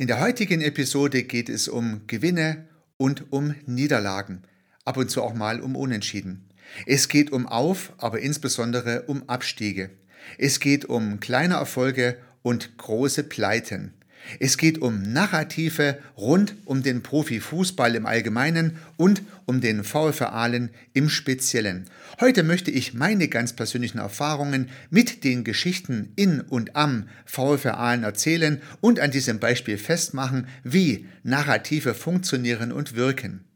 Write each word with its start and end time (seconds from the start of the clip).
In 0.00 0.06
der 0.06 0.20
heutigen 0.20 0.60
Episode 0.60 1.24
geht 1.24 1.48
es 1.48 1.66
um 1.66 2.02
Gewinne 2.06 2.68
und 2.98 3.32
um 3.32 3.56
Niederlagen, 3.66 4.42
ab 4.84 4.96
und 4.96 5.10
zu 5.10 5.24
auch 5.24 5.34
mal 5.34 5.60
um 5.60 5.74
Unentschieden. 5.74 6.48
Es 6.86 7.08
geht 7.08 7.32
um 7.32 7.48
Auf, 7.48 7.94
aber 7.98 8.20
insbesondere 8.20 9.02
um 9.08 9.28
Abstiege. 9.28 9.90
Es 10.38 10.60
geht 10.60 10.84
um 10.84 11.18
kleine 11.18 11.54
Erfolge 11.54 12.16
und 12.42 12.78
große 12.78 13.24
Pleiten. 13.24 13.92
Es 14.40 14.58
geht 14.58 14.78
um 14.78 15.02
Narrative 15.02 15.98
rund 16.16 16.54
um 16.64 16.82
den 16.82 17.02
Profifußball 17.02 17.94
im 17.94 18.06
Allgemeinen 18.06 18.76
und 18.96 19.22
um 19.46 19.60
den 19.60 19.84
VfR 19.84 20.32
Aalen 20.32 20.70
im 20.92 21.08
Speziellen. 21.08 21.86
Heute 22.20 22.42
möchte 22.42 22.70
ich 22.70 22.94
meine 22.94 23.28
ganz 23.28 23.52
persönlichen 23.52 23.98
Erfahrungen 23.98 24.68
mit 24.90 25.24
den 25.24 25.44
Geschichten 25.44 26.12
in 26.16 26.40
und 26.40 26.76
am 26.76 27.08
VfR 27.24 27.78
Aalen 27.78 28.04
erzählen 28.04 28.60
und 28.80 29.00
an 29.00 29.10
diesem 29.10 29.38
Beispiel 29.38 29.78
festmachen, 29.78 30.46
wie 30.62 31.06
Narrative 31.22 31.94
funktionieren 31.94 32.72
und 32.72 32.94
wirken. 32.94 33.47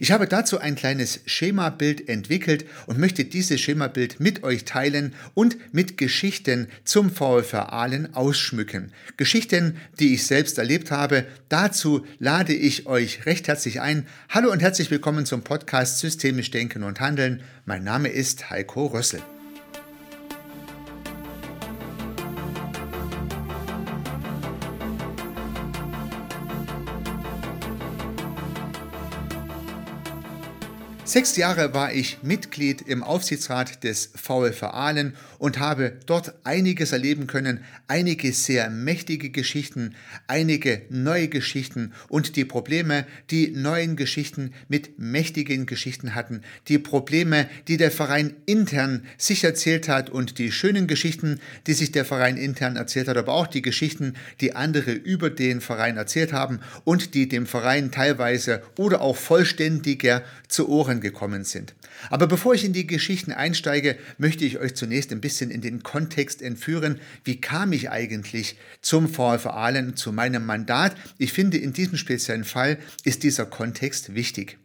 Ich 0.00 0.12
habe 0.12 0.26
dazu 0.26 0.58
ein 0.58 0.74
kleines 0.74 1.20
Schemabild 1.26 2.08
entwickelt 2.08 2.64
und 2.86 2.98
möchte 2.98 3.24
dieses 3.24 3.60
Schemabild 3.60 4.20
mit 4.20 4.42
euch 4.42 4.64
teilen 4.64 5.14
und 5.34 5.56
mit 5.72 5.96
Geschichten 5.96 6.68
zum 6.84 7.10
VfR 7.10 7.72
Aalen 7.72 8.14
ausschmücken. 8.14 8.92
Geschichten, 9.16 9.76
die 9.98 10.14
ich 10.14 10.26
selbst 10.26 10.58
erlebt 10.58 10.90
habe. 10.90 11.26
Dazu 11.48 12.04
lade 12.18 12.54
ich 12.54 12.86
euch 12.86 13.26
recht 13.26 13.48
herzlich 13.48 13.80
ein. 13.80 14.06
Hallo 14.28 14.50
und 14.50 14.60
herzlich 14.60 14.90
willkommen 14.90 15.26
zum 15.26 15.42
Podcast 15.42 16.00
Systemisch 16.00 16.50
Denken 16.50 16.82
und 16.82 17.00
Handeln. 17.00 17.42
Mein 17.64 17.84
Name 17.84 18.08
ist 18.08 18.50
Heiko 18.50 18.86
Rössel. 18.86 19.22
Sechs 31.18 31.36
Jahre 31.36 31.74
war 31.74 31.92
ich 31.92 32.18
Mitglied 32.22 32.80
im 32.80 33.02
Aufsichtsrat 33.02 33.82
des 33.82 34.12
VfR 34.14 34.72
Aalen 34.72 35.16
und 35.40 35.58
habe 35.58 35.96
dort 36.06 36.32
einiges 36.44 36.92
erleben 36.92 37.26
können, 37.26 37.64
einige 37.88 38.32
sehr 38.32 38.70
mächtige 38.70 39.30
Geschichten, 39.30 39.96
einige 40.28 40.82
neue 40.90 41.26
Geschichten 41.26 41.92
und 42.08 42.36
die 42.36 42.44
Probleme, 42.44 43.04
die 43.30 43.48
neuen 43.48 43.96
Geschichten 43.96 44.52
mit 44.68 45.00
mächtigen 45.00 45.66
Geschichten 45.66 46.14
hatten, 46.14 46.42
die 46.68 46.78
Probleme, 46.78 47.48
die 47.66 47.78
der 47.78 47.90
Verein 47.90 48.36
intern 48.46 49.02
sich 49.16 49.42
erzählt 49.42 49.88
hat 49.88 50.10
und 50.10 50.38
die 50.38 50.52
schönen 50.52 50.86
Geschichten, 50.86 51.40
die 51.66 51.74
sich 51.74 51.90
der 51.90 52.04
Verein 52.04 52.36
intern 52.36 52.76
erzählt 52.76 53.08
hat, 53.08 53.16
aber 53.16 53.32
auch 53.32 53.48
die 53.48 53.62
Geschichten, 53.62 54.14
die 54.40 54.54
andere 54.54 54.92
über 54.92 55.30
den 55.30 55.60
Verein 55.60 55.96
erzählt 55.96 56.32
haben 56.32 56.60
und 56.84 57.14
die 57.14 57.28
dem 57.28 57.46
Verein 57.46 57.90
teilweise 57.90 58.62
oder 58.76 59.00
auch 59.00 59.16
vollständiger 59.16 60.22
zu 60.46 60.68
Ohren 60.68 61.00
gekommen 61.10 61.44
sind. 61.44 61.74
Aber 62.10 62.26
bevor 62.26 62.54
ich 62.54 62.64
in 62.64 62.72
die 62.72 62.86
Geschichten 62.86 63.32
einsteige, 63.32 63.96
möchte 64.18 64.44
ich 64.44 64.58
euch 64.58 64.74
zunächst 64.74 65.12
ein 65.12 65.20
bisschen 65.20 65.50
in 65.50 65.60
den 65.60 65.82
Kontext 65.82 66.42
entführen. 66.42 67.00
Wie 67.24 67.40
kam 67.40 67.72
ich 67.72 67.90
eigentlich 67.90 68.56
zum 68.82 69.08
VfR 69.08 69.54
Aalen, 69.54 69.96
zu 69.96 70.12
meinem 70.12 70.44
Mandat? 70.46 70.96
Ich 71.18 71.32
finde, 71.32 71.58
in 71.58 71.72
diesem 71.72 71.96
speziellen 71.96 72.44
Fall 72.44 72.78
ist 73.04 73.22
dieser 73.22 73.46
Kontext 73.46 74.14
wichtig. 74.14 74.58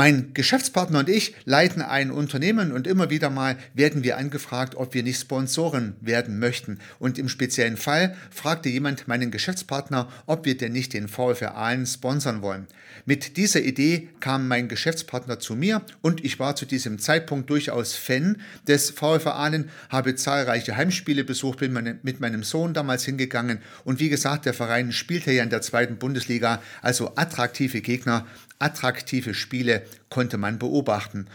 Mein 0.00 0.32
Geschäftspartner 0.32 1.00
und 1.00 1.10
ich 1.10 1.34
leiten 1.44 1.82
ein 1.82 2.10
Unternehmen 2.10 2.72
und 2.72 2.86
immer 2.86 3.10
wieder 3.10 3.28
mal 3.28 3.58
werden 3.74 4.02
wir 4.02 4.16
angefragt, 4.16 4.74
ob 4.74 4.94
wir 4.94 5.02
nicht 5.02 5.20
Sponsoren 5.20 5.94
werden 6.00 6.38
möchten. 6.38 6.78
Und 6.98 7.18
im 7.18 7.28
speziellen 7.28 7.76
Fall 7.76 8.16
fragte 8.30 8.70
jemand 8.70 9.08
meinen 9.08 9.30
Geschäftspartner, 9.30 10.08
ob 10.24 10.46
wir 10.46 10.56
denn 10.56 10.72
nicht 10.72 10.94
den 10.94 11.06
VfR 11.06 11.54
Aalen 11.54 11.84
sponsern 11.84 12.40
wollen. 12.40 12.66
Mit 13.04 13.36
dieser 13.36 13.60
Idee 13.60 14.08
kam 14.20 14.48
mein 14.48 14.68
Geschäftspartner 14.68 15.38
zu 15.38 15.54
mir 15.54 15.82
und 16.00 16.24
ich 16.24 16.38
war 16.38 16.56
zu 16.56 16.64
diesem 16.64 16.98
Zeitpunkt 16.98 17.50
durchaus 17.50 17.94
Fan 17.94 18.38
des 18.66 18.88
VfR 18.88 19.34
Aalen, 19.34 19.68
habe 19.90 20.14
zahlreiche 20.14 20.78
Heimspiele 20.78 21.24
besucht, 21.24 21.58
bin 21.58 21.98
mit 22.02 22.20
meinem 22.20 22.42
Sohn 22.42 22.72
damals 22.72 23.04
hingegangen 23.04 23.58
und 23.84 24.00
wie 24.00 24.08
gesagt, 24.08 24.46
der 24.46 24.54
Verein 24.54 24.92
spielte 24.92 25.30
ja 25.30 25.42
in 25.42 25.50
der 25.50 25.60
zweiten 25.60 25.98
Bundesliga, 25.98 26.62
also 26.80 27.12
attraktive 27.16 27.82
Gegner 27.82 28.24
attraktive 28.60 29.34
Spiele 29.34 29.84
konnte 30.08 30.38
man 30.38 30.58
beobachten. 30.58 31.26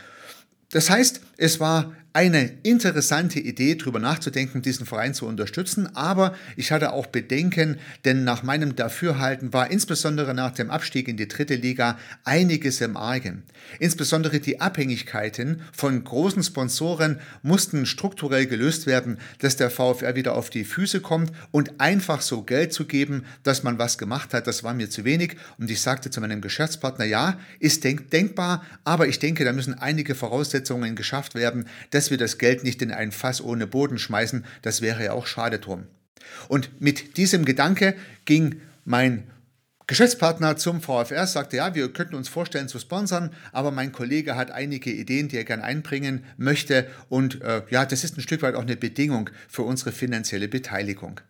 Das 0.72 0.90
heißt, 0.90 1.22
es 1.38 1.60
war 1.60 1.94
eine 2.16 2.50
interessante 2.64 3.42
Idee, 3.42 3.76
darüber 3.76 4.00
nachzudenken, 4.00 4.62
diesen 4.62 4.86
Verein 4.86 5.14
zu 5.14 5.28
unterstützen. 5.28 5.98
Aber 5.98 6.34
ich 6.56 6.72
hatte 6.72 6.94
auch 6.94 7.08
Bedenken, 7.08 7.78
denn 8.06 8.24
nach 8.24 8.42
meinem 8.42 8.78
Dafürhalten 8.78 9.52
war 9.52 9.70
insbesondere 9.70 10.34
nach 10.34 10.52
dem 10.52 10.72
Abstieg 10.72 11.10
in 11.10 11.18
die 11.18 11.28
dritte 11.28 11.56
Liga 11.56 12.00
einiges 12.24 12.80
im 12.80 12.96
Argen. 12.96 13.44
Insbesondere 13.80 14.40
die 14.40 14.62
Abhängigkeiten 14.62 15.62
von 15.74 16.02
großen 16.06 16.42
Sponsoren 16.42 17.20
mussten 17.44 17.86
strukturell 17.86 18.46
gelöst 18.46 18.88
werden, 18.88 19.18
dass 19.40 19.58
der 19.58 19.70
VfR 19.70 20.16
wieder 20.16 20.38
auf 20.38 20.50
die 20.50 20.64
Füße 20.64 21.02
kommt 21.02 21.34
und 21.52 21.82
einfach 21.82 22.22
so 22.22 22.44
Geld 22.44 22.72
zu 22.72 22.86
geben, 22.86 23.26
dass 23.44 23.64
man 23.64 23.78
was 23.78 23.98
gemacht 23.98 24.34
hat, 24.34 24.48
das 24.48 24.64
war 24.64 24.74
mir 24.74 24.90
zu 24.90 25.04
wenig. 25.04 25.36
Und 25.58 25.70
ich 25.70 25.82
sagte 25.82 26.12
zu 26.12 26.22
meinem 26.22 26.40
Geschäftspartner, 26.40 27.04
ja, 27.04 27.38
ist 27.60 27.84
denk 27.84 28.10
denkbar, 28.12 28.64
aber 28.86 29.06
ich 29.10 29.20
denke, 29.20 29.44
da 29.44 29.52
müssen 29.52 29.74
einige 29.74 30.16
Voraussetzungen 30.16 30.96
geschafft 30.96 31.36
werden, 31.36 31.66
dass 31.92 32.05
dass 32.06 32.12
wir 32.12 32.18
das 32.20 32.38
Geld 32.38 32.64
nicht 32.64 32.84
in 32.84 32.92
ein 32.92 33.12
Fass 33.12 33.42
ohne 33.42 33.66
Boden 33.66 33.98
schmeißen, 33.98 34.46
das 34.62 34.84
wäre 34.84 35.04
ja 35.04 35.14
auch 35.14 35.26
schade 35.26 35.58
drum. 35.58 35.86
Und 36.48 36.80
mit 36.80 37.18
diesem 37.18 37.46
Gedanke 37.46 37.96
ging 38.26 38.62
mein 38.84 39.24
Geschäftspartner 39.88 40.56
zum 40.56 40.82
VfR, 40.82 41.26
sagte, 41.26 41.58
ja, 41.58 41.74
wir 41.74 41.92
könnten 41.92 42.14
uns 42.14 42.30
vorstellen 42.30 42.68
zu 42.68 42.78
sponsern, 42.78 43.32
aber 43.52 43.72
mein 43.72 43.92
Kollege 43.92 44.36
hat 44.36 44.52
einige 44.52 44.92
Ideen, 44.92 45.30
die 45.30 45.38
er 45.38 45.46
gern 45.46 45.62
einbringen 45.62 46.24
möchte 46.38 46.86
und 47.10 47.42
äh, 47.42 47.64
ja, 47.72 47.88
das 47.88 48.04
ist 48.04 48.18
ein 48.18 48.22
Stück 48.22 48.44
weit 48.44 48.54
auch 48.54 48.62
eine 48.62 48.76
Bedingung 48.78 49.32
für 49.48 49.64
unsere 49.64 49.92
finanzielle 49.92 50.48
Beteiligung. 50.48 51.22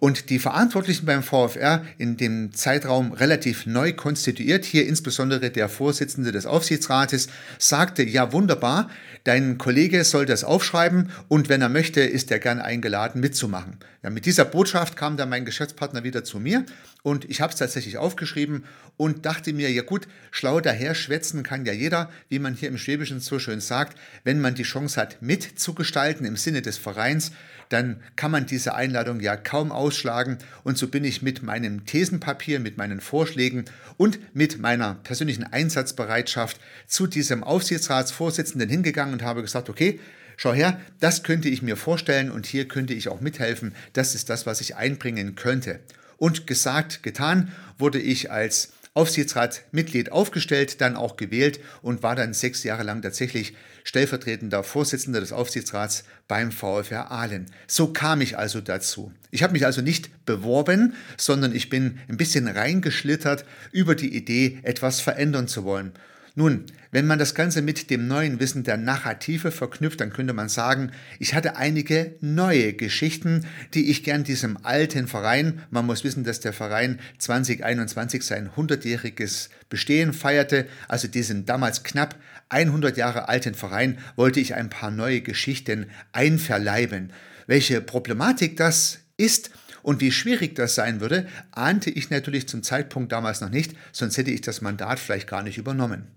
Und 0.00 0.30
die 0.30 0.38
Verantwortlichen 0.38 1.06
beim 1.06 1.22
VfR 1.22 1.84
in 1.98 2.16
dem 2.16 2.52
Zeitraum 2.52 3.12
relativ 3.12 3.66
neu 3.66 3.92
konstituiert, 3.92 4.64
hier 4.64 4.86
insbesondere 4.86 5.50
der 5.50 5.68
Vorsitzende 5.68 6.32
des 6.32 6.46
Aufsichtsrates, 6.46 7.28
sagte, 7.58 8.02
ja 8.02 8.32
wunderbar, 8.32 8.90
dein 9.24 9.58
Kollege 9.58 10.04
soll 10.04 10.26
das 10.26 10.44
aufschreiben 10.44 11.10
und 11.28 11.48
wenn 11.48 11.62
er 11.62 11.68
möchte, 11.68 12.00
ist 12.00 12.30
er 12.30 12.38
gern 12.38 12.60
eingeladen 12.60 13.20
mitzumachen. 13.20 13.78
Ja, 14.02 14.10
mit 14.10 14.26
dieser 14.26 14.44
Botschaft 14.44 14.96
kam 14.96 15.16
dann 15.16 15.28
mein 15.28 15.44
Geschäftspartner 15.44 16.04
wieder 16.04 16.24
zu 16.24 16.38
mir 16.38 16.64
und 17.06 17.24
ich 17.30 17.40
habe 17.40 17.52
es 17.52 17.58
tatsächlich 17.60 17.98
aufgeschrieben 17.98 18.64
und 18.96 19.26
dachte 19.26 19.52
mir, 19.52 19.70
ja 19.70 19.82
gut, 19.82 20.08
schlau 20.32 20.60
daher 20.60 20.92
schwätzen 20.96 21.44
kann 21.44 21.64
ja 21.64 21.72
jeder, 21.72 22.10
wie 22.28 22.40
man 22.40 22.54
hier 22.54 22.68
im 22.68 22.78
Schwäbischen 22.78 23.20
so 23.20 23.38
schön 23.38 23.60
sagt, 23.60 23.96
wenn 24.24 24.40
man 24.40 24.56
die 24.56 24.64
Chance 24.64 25.00
hat, 25.00 25.22
mitzugestalten 25.22 26.26
im 26.26 26.34
Sinne 26.34 26.62
des 26.62 26.78
Vereins, 26.78 27.30
dann 27.68 28.02
kann 28.16 28.32
man 28.32 28.46
diese 28.46 28.74
Einladung 28.74 29.20
ja 29.20 29.36
kaum 29.36 29.70
ausschlagen. 29.70 30.38
Und 30.64 30.78
so 30.78 30.88
bin 30.88 31.04
ich 31.04 31.22
mit 31.22 31.44
meinem 31.44 31.86
Thesenpapier, 31.86 32.58
mit 32.58 32.76
meinen 32.76 33.00
Vorschlägen 33.00 33.66
und 33.96 34.18
mit 34.34 34.58
meiner 34.58 34.96
persönlichen 34.96 35.44
Einsatzbereitschaft 35.44 36.60
zu 36.88 37.06
diesem 37.06 37.44
Aufsichtsratsvorsitzenden 37.44 38.68
hingegangen 38.68 39.14
und 39.14 39.22
habe 39.22 39.42
gesagt, 39.42 39.70
okay, 39.70 40.00
schau 40.36 40.52
her, 40.52 40.80
das 40.98 41.22
könnte 41.22 41.48
ich 41.48 41.62
mir 41.62 41.76
vorstellen 41.76 42.32
und 42.32 42.46
hier 42.46 42.66
könnte 42.66 42.94
ich 42.94 43.08
auch 43.08 43.20
mithelfen. 43.20 43.76
Das 43.92 44.16
ist 44.16 44.28
das, 44.28 44.44
was 44.44 44.60
ich 44.60 44.74
einbringen 44.74 45.36
könnte. 45.36 45.78
Und 46.18 46.46
gesagt, 46.46 47.02
getan, 47.02 47.52
wurde 47.78 48.00
ich 48.00 48.30
als 48.30 48.72
Aufsichtsratsmitglied 48.96 50.10
aufgestellt, 50.10 50.80
dann 50.80 50.96
auch 50.96 51.16
gewählt 51.16 51.60
und 51.82 52.02
war 52.02 52.16
dann 52.16 52.32
sechs 52.32 52.64
Jahre 52.64 52.82
lang 52.82 53.02
tatsächlich 53.02 53.54
stellvertretender 53.84 54.64
Vorsitzender 54.64 55.20
des 55.20 55.32
Aufsichtsrats 55.32 56.04
beim 56.28 56.50
VfR 56.50 57.10
Aalen. 57.10 57.46
So 57.66 57.88
kam 57.88 58.22
ich 58.22 58.38
also 58.38 58.62
dazu. 58.62 59.12
Ich 59.30 59.42
habe 59.42 59.52
mich 59.52 59.66
also 59.66 59.82
nicht 59.82 60.24
beworben, 60.24 60.94
sondern 61.18 61.54
ich 61.54 61.68
bin 61.68 61.98
ein 62.08 62.16
bisschen 62.16 62.48
reingeschlittert 62.48 63.44
über 63.70 63.94
die 63.94 64.16
Idee, 64.16 64.60
etwas 64.62 65.02
verändern 65.02 65.46
zu 65.46 65.64
wollen. 65.64 65.92
Nun, 66.34 66.64
wenn 66.96 67.06
man 67.06 67.18
das 67.18 67.34
Ganze 67.34 67.60
mit 67.60 67.90
dem 67.90 68.08
neuen 68.08 68.40
Wissen 68.40 68.64
der 68.64 68.78
Narrative 68.78 69.50
verknüpft, 69.50 70.00
dann 70.00 70.14
könnte 70.14 70.32
man 70.32 70.48
sagen, 70.48 70.92
ich 71.18 71.34
hatte 71.34 71.56
einige 71.56 72.14
neue 72.22 72.72
Geschichten, 72.72 73.44
die 73.74 73.90
ich 73.90 74.02
gern 74.02 74.24
diesem 74.24 74.56
alten 74.64 75.06
Verein, 75.06 75.60
man 75.68 75.84
muss 75.84 76.04
wissen, 76.04 76.24
dass 76.24 76.40
der 76.40 76.54
Verein 76.54 76.98
2021 77.18 78.22
sein 78.22 78.48
100-jähriges 78.48 79.50
Bestehen 79.68 80.14
feierte, 80.14 80.66
also 80.88 81.06
diesen 81.06 81.44
damals 81.44 81.82
knapp 81.82 82.16
100 82.48 82.96
Jahre 82.96 83.28
alten 83.28 83.52
Verein, 83.52 83.98
wollte 84.16 84.40
ich 84.40 84.54
ein 84.54 84.70
paar 84.70 84.90
neue 84.90 85.20
Geschichten 85.20 85.90
einverleiben. 86.12 87.12
Welche 87.46 87.82
Problematik 87.82 88.56
das 88.56 89.00
ist, 89.18 89.50
und 89.82 90.00
wie 90.00 90.12
schwierig 90.12 90.54
das 90.54 90.74
sein 90.74 91.02
würde, 91.02 91.28
ahnte 91.50 91.90
ich 91.90 92.08
natürlich 92.08 92.48
zum 92.48 92.62
Zeitpunkt 92.62 93.12
damals 93.12 93.42
noch 93.42 93.50
nicht, 93.50 93.76
sonst 93.92 94.16
hätte 94.16 94.30
ich 94.30 94.40
das 94.40 94.62
Mandat 94.62 94.98
vielleicht 94.98 95.28
gar 95.28 95.42
nicht 95.42 95.58
übernommen. 95.58 96.15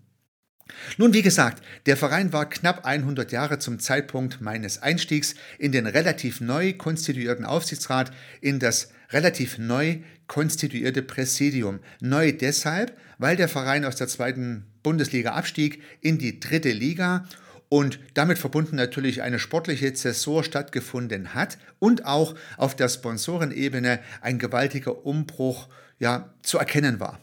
Nun, 0.97 1.13
wie 1.13 1.21
gesagt, 1.21 1.63
der 1.85 1.97
Verein 1.97 2.33
war 2.33 2.49
knapp 2.49 2.85
100 2.85 3.31
Jahre 3.31 3.59
zum 3.59 3.79
Zeitpunkt 3.79 4.41
meines 4.41 4.81
Einstiegs 4.81 5.35
in 5.57 5.71
den 5.71 5.87
relativ 5.87 6.41
neu 6.41 6.73
konstituierten 6.73 7.45
Aufsichtsrat, 7.45 8.11
in 8.41 8.59
das 8.59 8.91
relativ 9.11 9.57
neu 9.57 9.99
konstituierte 10.27 11.01
Präsidium. 11.01 11.79
Neu 11.99 12.31
deshalb, 12.31 12.97
weil 13.17 13.35
der 13.35 13.49
Verein 13.49 13.85
aus 13.85 13.95
der 13.95 14.07
zweiten 14.07 14.65
Bundesliga 14.83 15.33
abstieg 15.33 15.81
in 16.01 16.17
die 16.17 16.39
dritte 16.39 16.71
Liga 16.71 17.25
und 17.69 17.99
damit 18.15 18.39
verbunden 18.39 18.75
natürlich 18.75 19.21
eine 19.21 19.39
sportliche 19.39 19.93
Zäsur 19.93 20.43
stattgefunden 20.43 21.33
hat 21.33 21.57
und 21.77 22.05
auch 22.05 22.35
auf 22.57 22.75
der 22.75 22.89
Sponsorenebene 22.89 23.99
ein 24.21 24.39
gewaltiger 24.39 25.05
Umbruch 25.05 25.67
ja, 25.99 26.33
zu 26.41 26.57
erkennen 26.57 26.99
war. 26.99 27.19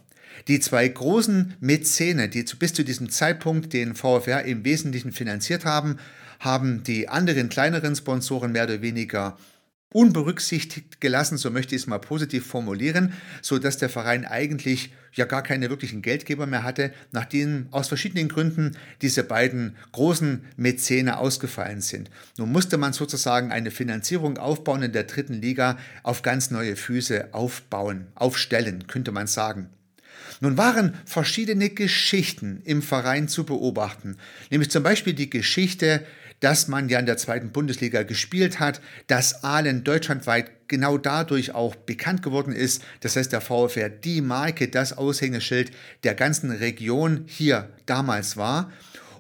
Die 0.49 0.61
zwei 0.61 0.87
großen 0.87 1.55
Mäzene, 1.61 2.29
die 2.29 2.45
bis 2.59 2.75
zu 2.75 2.85
diesem 2.85 3.11
Zeitpunkt 3.11 3.73
den 3.73 3.95
VfR 3.95 4.45
im 4.45 4.65
Wesentlichen 4.65 5.13
finanziert 5.13 5.65
haben, 5.65 5.99
haben 6.41 6.83
die 6.83 7.09
anderen 7.09 7.49
kleineren 7.49 7.97
Sponsoren 7.97 8.53
mehr 8.53 8.65
oder 8.65 8.83
weniger 8.83 9.37
unberücksichtigt 9.93 11.01
gelassen, 11.01 11.39
so 11.39 11.51
möchte 11.51 11.75
ich 11.75 11.83
es 11.83 11.87
mal 11.87 11.99
positiv 11.99 12.45
formulieren, 12.47 13.15
so 13.41 13.59
dass 13.59 13.79
der 13.79 13.89
Verein 13.89 14.27
eigentlich 14.27 14.93
ja 15.13 15.25
gar 15.25 15.43
keine 15.43 15.71
wirklichen 15.71 16.03
Geldgeber 16.03 16.47
mehr 16.47 16.65
hatte, 16.65 16.93
nachdem 17.13 17.69
aus 17.71 17.89
verschiedenen 17.89 18.29
Gründen 18.29 18.77
diese 19.01 19.25
beiden 19.25 19.77
großen 19.93 20.45
Mäzene 20.57 21.19
ausgefallen 21.19 21.81
sind. 21.81 22.11
Nun 22.37 22.53
musste 22.53 22.77
man 22.77 22.93
sozusagen 22.93 23.53
eine 23.53 23.71
Finanzierung 23.71 24.37
aufbauen 24.37 24.83
in 24.83 24.93
der 24.93 25.05
dritten 25.05 25.41
Liga 25.41 25.79
auf 26.03 26.21
ganz 26.21 26.51
neue 26.51 26.77
Füße 26.77 27.33
aufbauen, 27.33 28.09
aufstellen, 28.17 28.87
könnte 28.89 29.13
man 29.13 29.27
sagen. 29.27 29.71
Nun 30.41 30.57
waren 30.57 30.95
verschiedene 31.05 31.71
Geschichten 31.71 32.63
im 32.65 32.83
Verein 32.83 33.29
zu 33.29 33.45
beobachten, 33.45 34.17
nämlich 34.51 34.71
zum 34.71 34.83
Beispiel 34.83 35.15
die 35.15 35.31
Geschichte, 35.31 36.05
dass 36.41 36.69
man 36.69 36.89
ja 36.89 36.99
in 36.99 37.07
der 37.07 37.17
zweiten 37.17 37.51
Bundesliga 37.51 38.03
gespielt 38.03 38.61
hat, 38.61 38.81
dass 39.07 39.43
Aalen 39.43 39.85
deutschlandweit 39.85 40.69
genau 40.69 40.99
dadurch 40.99 41.55
auch 41.55 41.75
bekannt 41.75 42.23
geworden 42.23 42.53
ist. 42.53 42.83
Das 43.01 43.17
heißt, 43.17 43.33
der 43.33 43.41
VfR 43.41 43.89
die 43.89 44.21
Marke, 44.21 44.69
das 44.69 44.97
Aushängeschild 44.97 45.71
der 46.05 46.15
ganzen 46.15 46.51
Region 46.51 47.25
hier 47.27 47.71
damals 47.87 48.37
war. 48.37 48.71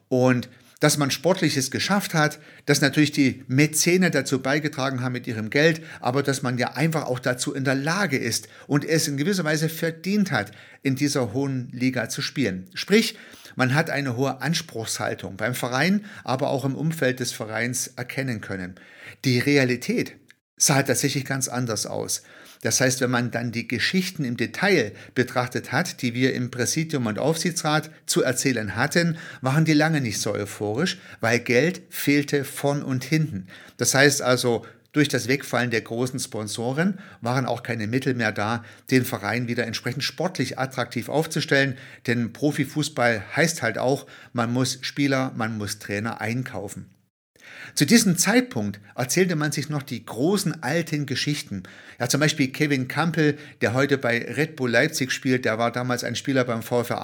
Und 0.08 0.48
dass 0.86 0.98
man 0.98 1.10
Sportliches 1.10 1.72
geschafft 1.72 2.14
hat, 2.14 2.38
dass 2.64 2.80
natürlich 2.80 3.10
die 3.10 3.42
Mäzene 3.48 4.12
dazu 4.12 4.40
beigetragen 4.40 5.02
haben 5.02 5.14
mit 5.14 5.26
ihrem 5.26 5.50
Geld, 5.50 5.82
aber 5.98 6.22
dass 6.22 6.42
man 6.42 6.58
ja 6.58 6.74
einfach 6.74 7.06
auch 7.06 7.18
dazu 7.18 7.52
in 7.54 7.64
der 7.64 7.74
Lage 7.74 8.16
ist 8.16 8.46
und 8.68 8.84
es 8.84 9.08
in 9.08 9.16
gewisser 9.16 9.42
Weise 9.42 9.68
verdient 9.68 10.30
hat, 10.30 10.52
in 10.84 10.94
dieser 10.94 11.32
hohen 11.32 11.70
Liga 11.72 12.08
zu 12.08 12.22
spielen. 12.22 12.70
Sprich, 12.74 13.18
man 13.56 13.74
hat 13.74 13.90
eine 13.90 14.16
hohe 14.16 14.40
Anspruchshaltung 14.40 15.36
beim 15.36 15.56
Verein, 15.56 16.04
aber 16.22 16.50
auch 16.50 16.64
im 16.64 16.76
Umfeld 16.76 17.18
des 17.18 17.32
Vereins 17.32 17.88
erkennen 17.88 18.40
können. 18.40 18.76
Die 19.24 19.40
Realität 19.40 20.14
sah 20.56 20.84
tatsächlich 20.84 21.24
ganz 21.24 21.48
anders 21.48 21.86
aus. 21.86 22.22
Das 22.62 22.80
heißt, 22.80 23.00
wenn 23.00 23.10
man 23.10 23.30
dann 23.30 23.52
die 23.52 23.68
Geschichten 23.68 24.24
im 24.24 24.36
Detail 24.36 24.92
betrachtet 25.14 25.72
hat, 25.72 26.02
die 26.02 26.14
wir 26.14 26.34
im 26.34 26.50
Präsidium 26.50 27.06
und 27.06 27.18
Aufsichtsrat 27.18 27.90
zu 28.06 28.22
erzählen 28.22 28.76
hatten, 28.76 29.18
waren 29.40 29.64
die 29.64 29.72
lange 29.72 30.00
nicht 30.00 30.20
so 30.20 30.32
euphorisch, 30.32 30.98
weil 31.20 31.38
Geld 31.40 31.82
fehlte 31.90 32.44
vorn 32.44 32.82
und 32.82 33.04
hinten. 33.04 33.46
Das 33.76 33.94
heißt 33.94 34.22
also, 34.22 34.64
durch 34.96 35.08
das 35.08 35.28
Wegfallen 35.28 35.70
der 35.70 35.82
großen 35.82 36.18
Sponsoren 36.18 36.98
waren 37.20 37.44
auch 37.44 37.62
keine 37.62 37.86
Mittel 37.86 38.14
mehr 38.14 38.32
da, 38.32 38.64
den 38.90 39.04
Verein 39.04 39.46
wieder 39.46 39.66
entsprechend 39.66 40.02
sportlich 40.04 40.58
attraktiv 40.58 41.10
aufzustellen, 41.10 41.76
denn 42.06 42.32
Profifußball 42.32 43.22
heißt 43.36 43.60
halt 43.60 43.76
auch, 43.76 44.06
man 44.32 44.54
muss 44.54 44.78
Spieler, 44.80 45.32
man 45.36 45.58
muss 45.58 45.78
Trainer 45.78 46.22
einkaufen. 46.22 46.86
Zu 47.74 47.84
diesem 47.84 48.16
Zeitpunkt 48.16 48.80
erzählte 48.94 49.36
man 49.36 49.52
sich 49.52 49.68
noch 49.68 49.82
die 49.82 50.04
großen 50.04 50.62
alten 50.62 51.06
Geschichten. 51.06 51.64
Ja, 51.98 52.08
zum 52.08 52.20
Beispiel 52.20 52.48
Kevin 52.48 52.88
Campbell, 52.88 53.36
der 53.60 53.74
heute 53.74 53.98
bei 53.98 54.18
Red 54.18 54.56
Bull 54.56 54.70
Leipzig 54.70 55.12
spielt, 55.12 55.44
der 55.44 55.58
war 55.58 55.70
damals 55.70 56.04
ein 56.04 56.16
Spieler 56.16 56.44
beim 56.44 56.62
VfR 56.62 57.02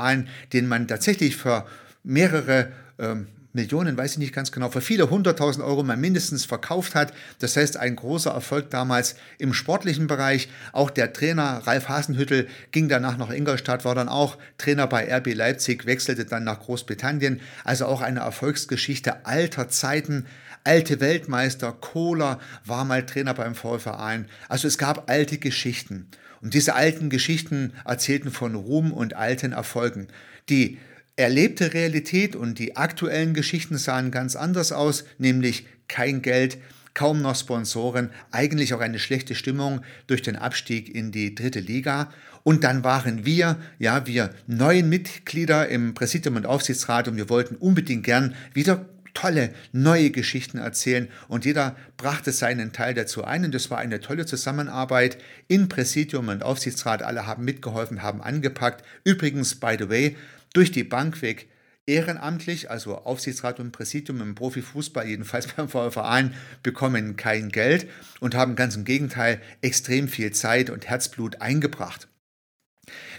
den 0.53 0.67
man 0.67 0.89
tatsächlich 0.89 1.37
für 1.37 1.67
mehrere 2.05 2.73
ähm, 2.99 3.27
Millionen, 3.55 3.97
weiß 3.97 4.13
ich 4.13 4.19
nicht 4.19 4.35
ganz 4.35 4.51
genau, 4.51 4.71
für 4.71 4.81
viele 4.81 5.11
hunderttausend 5.11 5.65
Euro 5.65 5.83
mal 5.83 5.97
mindestens 5.97 6.45
verkauft 6.45 6.95
hat. 6.95 7.13
Das 7.39 7.57
heißt, 7.57 7.77
ein 7.77 7.97
großer 7.97 8.31
Erfolg 8.31 8.71
damals 8.71 9.17
im 9.39 9.53
sportlichen 9.53 10.07
Bereich. 10.07 10.49
Auch 10.73 10.91
der 10.91 11.13
Trainer 11.13 11.63
Ralf 11.67 11.89
Hasenhüttel 11.89 12.49
ging 12.71 12.89
danach 12.89 13.19
nach 13.19 13.31
Ingolstadt, 13.31 13.85
war 13.85 13.95
dann 13.95 14.09
auch 14.09 14.39
Trainer 14.57 14.87
bei 14.87 15.15
RB 15.15 15.35
Leipzig, 15.35 15.85
wechselte 15.85 16.25
dann 16.25 16.45
nach 16.45 16.61
Großbritannien. 16.61 17.41
Also 17.65 17.87
auch 17.87 18.01
eine 18.01 18.21
Erfolgsgeschichte 18.21 19.27
alter 19.27 19.69
Zeiten. 19.69 20.27
Alte 20.65 21.01
Weltmeister, 21.01 21.73
Kohler 21.73 22.39
war 22.65 22.85
mal 22.85 23.05
Trainer 23.05 23.35
beim 23.35 23.55
Aalen. 23.85 24.27
Also 24.49 24.69
es 24.69 24.79
gab 24.79 25.11
alte 25.11 25.39
Geschichten. 25.39 26.09
Und 26.41 26.55
diese 26.55 26.75
alten 26.75 27.11
Geschichten 27.11 27.73
erzählten 27.85 28.31
von 28.31 28.55
Ruhm 28.55 28.93
und 28.93 29.15
alten 29.15 29.53
Erfolgen. 29.53 30.09
Die 30.49 30.79
erlebte 31.17 31.75
Realität 31.75 32.37
und 32.37 32.59
die 32.59 32.77
aktuellen 32.77 33.35
Geschichten 33.35 33.77
sahen 33.79 34.11
ganz 34.11 34.37
anders 34.37 34.73
aus, 34.73 35.05
nämlich 35.19 35.67
kein 35.89 36.23
Geld, 36.23 36.59
kaum 36.95 37.23
noch 37.23 37.37
Sponsoren, 37.37 38.11
eigentlich 38.31 38.75
auch 38.75 38.81
eine 38.81 38.99
schlechte 38.99 39.35
Stimmung 39.35 39.83
durch 40.07 40.23
den 40.23 40.37
Abstieg 40.37 40.95
in 40.95 41.13
die 41.13 41.35
dritte 41.35 41.61
Liga. 41.61 42.13
Und 42.45 42.65
dann 42.65 42.83
waren 42.83 43.25
wir, 43.25 43.57
ja, 43.79 44.07
wir 44.07 44.31
neuen 44.47 44.89
Mitglieder 44.89 45.69
im 45.69 45.95
Präsidium 45.95 46.37
und 46.37 46.47
Aufsichtsrat 46.47 47.09
und 47.09 47.17
wir 47.17 47.29
wollten 47.29 47.57
unbedingt 47.57 48.05
gern 48.05 48.35
wieder 48.53 48.87
tolle 49.15 49.53
neue 49.73 50.11
Geschichten 50.11 50.57
erzählen 50.59 51.09
und 51.29 51.45
jeder 51.45 51.77
brachte 51.99 52.33
seinen 52.33 52.73
Teil 52.73 52.95
dazu 52.95 53.25
ein 53.25 53.45
und 53.45 53.55
das 53.55 53.71
war 53.71 53.79
eine 53.79 54.01
tolle 54.01 54.25
Zusammenarbeit 54.25 55.19
in 55.49 55.69
Präsidium 55.69 56.29
und 56.29 56.43
Aufsichtsrat. 56.43 57.03
Alle 57.03 57.27
haben 57.27 57.45
mitgeholfen, 57.45 58.03
haben 58.03 58.23
angepackt. 58.23 58.85
Übrigens, 59.05 59.55
by 59.55 59.77
the 59.79 59.89
way, 59.91 60.17
durch 60.53 60.73
die 60.73 60.85
Bank 60.85 61.23
weg 61.23 61.49
ehrenamtlich, 61.87 62.71
also 62.71 62.97
Aufsichtsrat 62.97 63.59
und 63.59 63.73
Präsidium 63.73 64.21
im 64.21 64.35
Profifußball, 64.35 65.07
jedenfalls 65.07 65.47
beim 65.57 65.69
Verein, 65.69 66.35
bekommen 66.63 67.17
kein 67.17 67.49
Geld 67.49 67.89
und 68.21 68.35
haben 68.35 68.57
ganz 68.57 68.77
im 68.77 68.85
Gegenteil 68.85 69.41
extrem 69.61 70.09
viel 70.09 70.33
Zeit 70.33 70.71
und 70.71 70.89
Herzblut 70.89 71.41
eingebracht. 71.41 72.09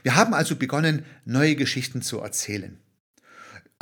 Wir 0.03 0.15
haben 0.15 0.33
also 0.33 0.55
begonnen, 0.55 1.05
neue 1.25 1.55
Geschichten 1.55 2.01
zu 2.01 2.19
erzählen. 2.19 2.79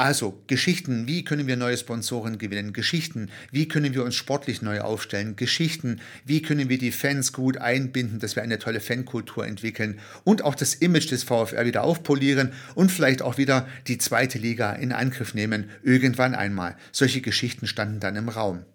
Also 0.01 0.41
Geschichten, 0.47 1.05
wie 1.05 1.23
können 1.23 1.45
wir 1.45 1.57
neue 1.57 1.77
Sponsoren 1.77 2.39
gewinnen? 2.39 2.73
Geschichten, 2.73 3.29
wie 3.51 3.67
können 3.67 3.93
wir 3.93 4.03
uns 4.03 4.15
sportlich 4.15 4.63
neu 4.63 4.81
aufstellen? 4.81 5.35
Geschichten, 5.35 6.01
wie 6.25 6.41
können 6.41 6.69
wir 6.69 6.79
die 6.79 6.91
Fans 6.91 7.33
gut 7.33 7.57
einbinden, 7.57 8.17
dass 8.17 8.35
wir 8.35 8.41
eine 8.41 8.57
tolle 8.57 8.79
Fankultur 8.79 9.45
entwickeln 9.45 9.99
und 10.23 10.43
auch 10.43 10.55
das 10.55 10.73
Image 10.73 11.11
des 11.11 11.21
VfR 11.21 11.67
wieder 11.67 11.83
aufpolieren 11.83 12.51
und 12.73 12.91
vielleicht 12.91 13.21
auch 13.21 13.37
wieder 13.37 13.67
die 13.85 13.99
zweite 13.99 14.39
Liga 14.39 14.73
in 14.73 14.91
Angriff 14.91 15.35
nehmen, 15.35 15.69
irgendwann 15.83 16.33
einmal. 16.33 16.77
Solche 16.91 17.21
Geschichten 17.21 17.67
standen 17.67 17.99
dann 17.99 18.15
im 18.15 18.29
Raum. 18.29 18.65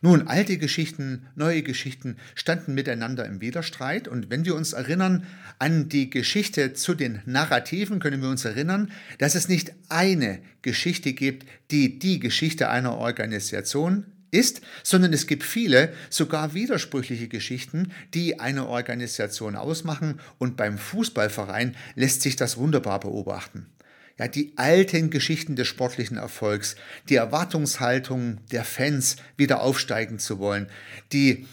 Nun, 0.00 0.28
alte 0.28 0.58
Geschichten, 0.58 1.26
neue 1.34 1.62
Geschichten 1.62 2.16
standen 2.34 2.74
miteinander 2.74 3.26
im 3.26 3.40
Widerstreit. 3.40 4.06
Und 4.06 4.30
wenn 4.30 4.44
wir 4.44 4.54
uns 4.54 4.72
erinnern 4.72 5.26
an 5.58 5.88
die 5.88 6.08
Geschichte 6.08 6.72
zu 6.72 6.94
den 6.94 7.20
Narrativen, 7.26 7.98
können 7.98 8.22
wir 8.22 8.28
uns 8.28 8.44
erinnern, 8.44 8.92
dass 9.18 9.34
es 9.34 9.48
nicht 9.48 9.72
eine 9.88 10.38
Geschichte 10.62 11.12
gibt, 11.12 11.46
die 11.70 11.98
die 11.98 12.20
Geschichte 12.20 12.68
einer 12.68 12.96
Organisation 12.96 14.04
ist, 14.30 14.60
sondern 14.82 15.12
es 15.12 15.26
gibt 15.26 15.42
viele, 15.42 15.92
sogar 16.10 16.54
widersprüchliche 16.54 17.28
Geschichten, 17.28 17.92
die 18.14 18.38
eine 18.38 18.66
Organisation 18.68 19.56
ausmachen. 19.56 20.20
Und 20.38 20.56
beim 20.56 20.78
Fußballverein 20.78 21.74
lässt 21.96 22.22
sich 22.22 22.36
das 22.36 22.56
wunderbar 22.56 23.00
beobachten 23.00 23.66
ja, 24.18 24.28
die 24.28 24.52
alten 24.56 25.10
Geschichten 25.10 25.56
des 25.56 25.68
sportlichen 25.68 26.16
Erfolgs, 26.16 26.76
die 27.08 27.16
Erwartungshaltung 27.16 28.38
der 28.50 28.64
Fans 28.64 29.16
wieder 29.36 29.62
aufsteigen 29.62 30.18
zu 30.18 30.38
wollen, 30.38 30.68
die 31.12 31.46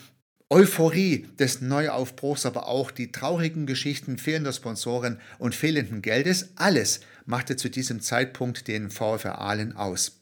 Euphorie 0.50 1.28
des 1.40 1.62
Neuaufbruchs, 1.62 2.46
aber 2.46 2.68
auch 2.68 2.92
die 2.92 3.12
traurigen 3.12 3.66
Geschichten 3.66 4.18
fehlender 4.18 4.54
Sponsoren 4.54 5.20
und 5.40 5.56
fehlenden 5.56 6.02
Geldes, 6.02 6.50
alles 6.56 7.00
machte 7.26 7.56
zu 7.56 7.70
diesem 7.70 8.00
Zeitpunkt 8.00 8.68
den 8.68 8.92
VfR 8.92 9.40
Aalen 9.40 9.76
aus. 9.76 10.22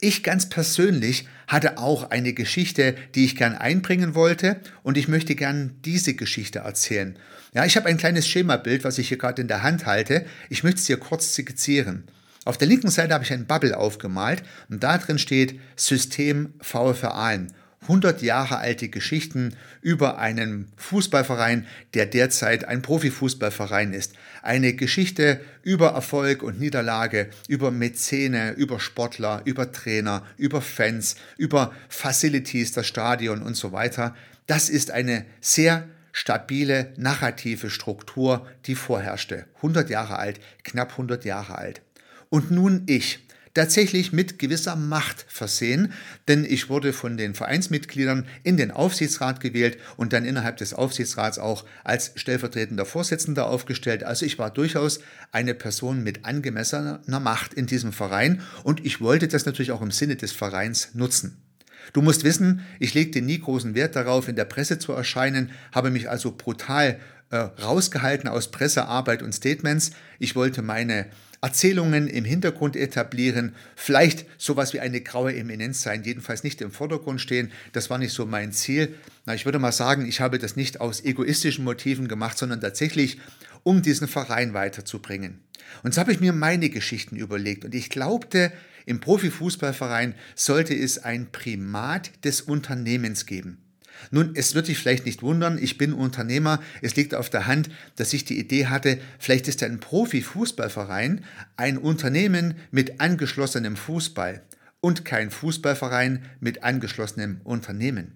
Ich 0.00 0.22
ganz 0.22 0.48
persönlich 0.48 1.28
hatte 1.46 1.78
auch 1.78 2.10
eine 2.10 2.32
Geschichte, 2.32 2.96
die 3.14 3.24
ich 3.24 3.36
gern 3.36 3.54
einbringen 3.54 4.14
wollte 4.14 4.60
und 4.82 4.96
ich 4.96 5.06
möchte 5.06 5.34
gern 5.34 5.76
diese 5.84 6.14
Geschichte 6.14 6.60
erzählen. 6.60 7.16
Ja, 7.52 7.64
ich 7.64 7.76
habe 7.76 7.88
ein 7.88 7.96
kleines 7.96 8.28
Schemabild, 8.28 8.84
was 8.84 8.98
ich 8.98 9.08
hier 9.08 9.18
gerade 9.18 9.42
in 9.42 9.48
der 9.48 9.62
Hand 9.62 9.84
halte. 9.84 10.24
Ich 10.50 10.62
möchte 10.62 10.80
es 10.80 10.86
hier 10.86 10.98
kurz 10.98 11.34
skizzieren. 11.34 12.04
Auf 12.44 12.58
der 12.58 12.68
linken 12.68 12.90
Seite 12.90 13.12
habe 13.12 13.24
ich 13.24 13.32
ein 13.32 13.46
Bubble 13.46 13.76
aufgemalt 13.76 14.42
und 14.68 14.82
da 14.82 14.98
drin 14.98 15.18
steht 15.18 15.58
System 15.76 16.54
Aalen. 16.72 17.52
100 17.82 18.22
Jahre 18.22 18.58
alte 18.58 18.88
Geschichten 18.88 19.56
über 19.80 20.18
einen 20.18 20.70
Fußballverein, 20.76 21.66
der 21.94 22.06
derzeit 22.06 22.66
ein 22.66 22.82
Profifußballverein 22.82 23.94
ist. 23.94 24.14
Eine 24.42 24.74
Geschichte 24.74 25.40
über 25.62 25.88
Erfolg 25.88 26.42
und 26.42 26.60
Niederlage, 26.60 27.30
über 27.48 27.70
Mäzene, 27.70 28.52
über 28.52 28.78
Sportler, 28.78 29.42
über 29.44 29.72
Trainer, 29.72 30.24
über 30.36 30.60
Fans, 30.60 31.16
über 31.36 31.72
Facilities, 31.88 32.72
das 32.72 32.86
Stadion 32.86 33.42
und 33.42 33.56
so 33.56 33.72
weiter. 33.72 34.14
Das 34.46 34.68
ist 34.68 34.90
eine 34.90 35.24
sehr 35.40 35.88
stabile 36.12 36.92
narrative 36.96 37.70
Struktur, 37.70 38.46
die 38.66 38.74
vorherrschte. 38.74 39.46
100 39.56 39.90
Jahre 39.90 40.18
alt, 40.18 40.40
knapp 40.64 40.92
100 40.92 41.24
Jahre 41.24 41.56
alt. 41.56 41.82
Und 42.28 42.50
nun 42.50 42.84
ich 42.86 43.20
tatsächlich 43.54 44.12
mit 44.12 44.38
gewisser 44.38 44.76
Macht 44.76 45.26
versehen, 45.28 45.92
denn 46.28 46.44
ich 46.44 46.68
wurde 46.68 46.92
von 46.92 47.16
den 47.16 47.34
Vereinsmitgliedern 47.34 48.26
in 48.44 48.56
den 48.56 48.70
Aufsichtsrat 48.70 49.40
gewählt 49.40 49.78
und 49.96 50.12
dann 50.12 50.24
innerhalb 50.24 50.56
des 50.58 50.72
Aufsichtsrats 50.72 51.38
auch 51.38 51.64
als 51.84 52.12
stellvertretender 52.14 52.86
Vorsitzender 52.86 53.46
aufgestellt. 53.46 54.04
Also 54.04 54.24
ich 54.24 54.38
war 54.38 54.50
durchaus 54.50 55.00
eine 55.32 55.54
Person 55.54 56.02
mit 56.02 56.24
angemessener 56.24 57.00
Macht 57.06 57.54
in 57.54 57.66
diesem 57.66 57.92
Verein 57.92 58.42
und 58.62 58.84
ich 58.86 59.00
wollte 59.00 59.28
das 59.28 59.46
natürlich 59.46 59.72
auch 59.72 59.82
im 59.82 59.90
Sinne 59.90 60.16
des 60.16 60.32
Vereins 60.32 60.94
nutzen. 60.94 61.42
Du 61.92 62.02
musst 62.02 62.24
wissen, 62.24 62.64
ich 62.78 62.94
legte 62.94 63.20
nie 63.22 63.38
großen 63.38 63.74
Wert 63.74 63.96
darauf, 63.96 64.28
in 64.28 64.36
der 64.36 64.44
Presse 64.44 64.78
zu 64.78 64.92
erscheinen, 64.92 65.50
habe 65.72 65.90
mich 65.90 66.08
also 66.08 66.32
brutal 66.32 66.98
äh, 67.30 67.36
rausgehalten 67.36 68.28
aus 68.28 68.50
Pressearbeit 68.50 69.22
und 69.22 69.32
Statements. 69.32 69.92
Ich 70.18 70.36
wollte 70.36 70.62
meine 70.62 71.06
Erzählungen 71.42 72.06
im 72.06 72.24
Hintergrund 72.24 72.76
etablieren, 72.76 73.54
vielleicht 73.74 74.26
sowas 74.36 74.74
wie 74.74 74.80
eine 74.80 75.00
graue 75.00 75.34
Eminenz 75.34 75.80
sein, 75.80 76.04
jedenfalls 76.04 76.44
nicht 76.44 76.60
im 76.60 76.70
Vordergrund 76.70 77.20
stehen. 77.20 77.50
Das 77.72 77.88
war 77.88 77.96
nicht 77.96 78.12
so 78.12 78.26
mein 78.26 78.52
Ziel. 78.52 78.94
Na, 79.24 79.34
ich 79.34 79.46
würde 79.46 79.58
mal 79.58 79.72
sagen, 79.72 80.06
ich 80.06 80.20
habe 80.20 80.38
das 80.38 80.56
nicht 80.56 80.80
aus 80.80 81.02
egoistischen 81.02 81.64
Motiven 81.64 82.08
gemacht, 82.08 82.36
sondern 82.36 82.60
tatsächlich, 82.60 83.18
um 83.62 83.80
diesen 83.80 84.08
Verein 84.08 84.52
weiterzubringen. 84.54 85.38
Und 85.82 85.94
so 85.94 86.00
habe 86.00 86.12
ich 86.12 86.20
mir 86.20 86.32
meine 86.32 86.68
Geschichten 86.68 87.16
überlegt 87.16 87.64
und 87.64 87.74
ich 87.74 87.90
glaubte, 87.90 88.52
im 88.86 89.00
Profifußballverein 89.00 90.14
sollte 90.34 90.74
es 90.74 90.98
ein 90.98 91.30
Primat 91.32 92.10
des 92.24 92.40
Unternehmens 92.40 93.26
geben. 93.26 93.58
Nun, 94.10 94.32
es 94.34 94.54
wird 94.54 94.68
dich 94.68 94.78
vielleicht 94.78 95.04
nicht 95.04 95.22
wundern, 95.22 95.58
ich 95.60 95.76
bin 95.76 95.92
Unternehmer. 95.92 96.60
Es 96.80 96.96
liegt 96.96 97.14
auf 97.14 97.28
der 97.28 97.46
Hand, 97.46 97.70
dass 97.96 98.12
ich 98.12 98.24
die 98.24 98.38
Idee 98.38 98.66
hatte, 98.66 98.98
vielleicht 99.18 99.48
ist 99.48 99.62
ein 99.62 99.80
Profi-Fußballverein 99.80 101.24
ein 101.56 101.78
Unternehmen 101.78 102.54
mit 102.70 103.00
angeschlossenem 103.00 103.76
Fußball 103.76 104.42
und 104.80 105.04
kein 105.04 105.30
Fußballverein 105.30 106.24
mit 106.40 106.62
angeschlossenem 106.62 107.40
Unternehmen. 107.44 108.12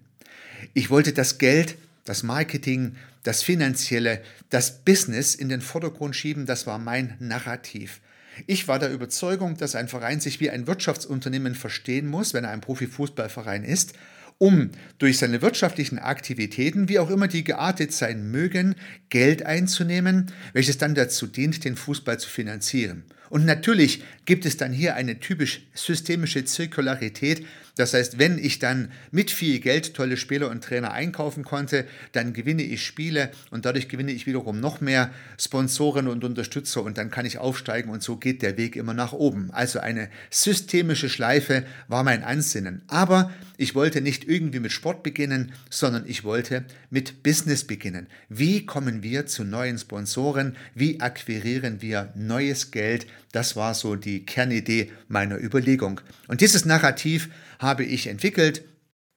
Ich 0.73 0.89
wollte 0.89 1.13
das 1.13 1.37
Geld, 1.37 1.77
das 2.05 2.23
Marketing, 2.23 2.95
das 3.23 3.43
Finanzielle, 3.43 4.21
das 4.49 4.83
Business 4.83 5.35
in 5.35 5.49
den 5.49 5.61
Vordergrund 5.61 6.15
schieben, 6.15 6.45
das 6.45 6.67
war 6.67 6.79
mein 6.79 7.15
Narrativ. 7.19 8.01
Ich 8.47 8.67
war 8.67 8.79
der 8.79 8.91
Überzeugung, 8.91 9.57
dass 9.57 9.75
ein 9.75 9.87
Verein 9.87 10.19
sich 10.19 10.39
wie 10.39 10.49
ein 10.49 10.67
Wirtschaftsunternehmen 10.67 11.55
verstehen 11.55 12.07
muss, 12.07 12.33
wenn 12.33 12.43
er 12.43 12.51
ein 12.51 12.61
Profifußballverein 12.61 13.63
ist 13.63 13.93
um 14.37 14.71
durch 14.97 15.17
seine 15.17 15.41
wirtschaftlichen 15.41 15.99
Aktivitäten, 15.99 16.89
wie 16.89 16.99
auch 16.99 17.09
immer 17.09 17.27
die 17.27 17.43
geartet 17.43 17.93
sein 17.93 18.31
mögen, 18.31 18.75
Geld 19.09 19.45
einzunehmen, 19.45 20.31
welches 20.53 20.77
dann 20.77 20.95
dazu 20.95 21.27
dient, 21.27 21.63
den 21.63 21.75
Fußball 21.75 22.19
zu 22.19 22.29
finanzieren. 22.29 23.03
Und 23.29 23.45
natürlich 23.45 24.03
gibt 24.25 24.45
es 24.45 24.57
dann 24.57 24.71
hier 24.71 24.95
eine 24.95 25.19
typisch 25.19 25.61
systemische 25.73 26.45
Zirkularität. 26.45 27.45
Das 27.75 27.93
heißt, 27.93 28.19
wenn 28.19 28.37
ich 28.37 28.59
dann 28.59 28.91
mit 29.11 29.31
viel 29.31 29.59
Geld 29.59 29.93
tolle 29.93 30.17
Spieler 30.17 30.49
und 30.49 30.63
Trainer 30.63 30.91
einkaufen 30.91 31.43
konnte, 31.43 31.85
dann 32.13 32.33
gewinne 32.33 32.63
ich 32.63 32.85
Spiele 32.85 33.31
und 33.51 33.65
dadurch 33.65 33.89
gewinne 33.89 34.11
ich 34.11 34.25
wiederum 34.27 34.59
noch 34.59 34.81
mehr 34.81 35.11
Sponsoren 35.37 36.07
und 36.07 36.23
Unterstützer 36.23 36.83
und 36.83 36.97
dann 36.97 37.11
kann 37.11 37.25
ich 37.25 37.37
aufsteigen 37.37 37.89
und 37.89 38.01
so 38.01 38.15
geht 38.15 38.41
der 38.41 38.57
Weg 38.57 38.75
immer 38.75 38.93
nach 38.93 39.13
oben. 39.13 39.51
Also 39.51 39.79
eine 39.79 40.09
systemische 40.29 41.09
Schleife 41.09 41.65
war 41.87 42.03
mein 42.03 42.23
Ansinnen. 42.23 42.81
Aber 42.87 43.31
ich 43.57 43.75
wollte 43.75 44.01
nicht 44.01 44.27
irgendwie 44.27 44.59
mit 44.59 44.71
Sport 44.71 45.03
beginnen, 45.03 45.53
sondern 45.69 46.05
ich 46.07 46.23
wollte 46.23 46.65
mit 46.89 47.23
Business 47.23 47.65
beginnen. 47.65 48.07
Wie 48.29 48.65
kommen 48.65 49.03
wir 49.03 49.25
zu 49.25 49.43
neuen 49.43 49.77
Sponsoren? 49.77 50.55
Wie 50.73 51.01
akquirieren 51.01 51.81
wir 51.81 52.11
neues 52.15 52.71
Geld? 52.71 53.07
Das 53.31 53.55
war 53.55 53.73
so 53.73 53.95
die 53.95 54.25
Kernidee 54.25 54.91
meiner 55.07 55.37
Überlegung. 55.37 56.01
Und 56.27 56.41
dieses 56.41 56.65
Narrativ 56.65 57.29
habe 57.59 57.83
ich 57.83 58.07
entwickelt. 58.07 58.63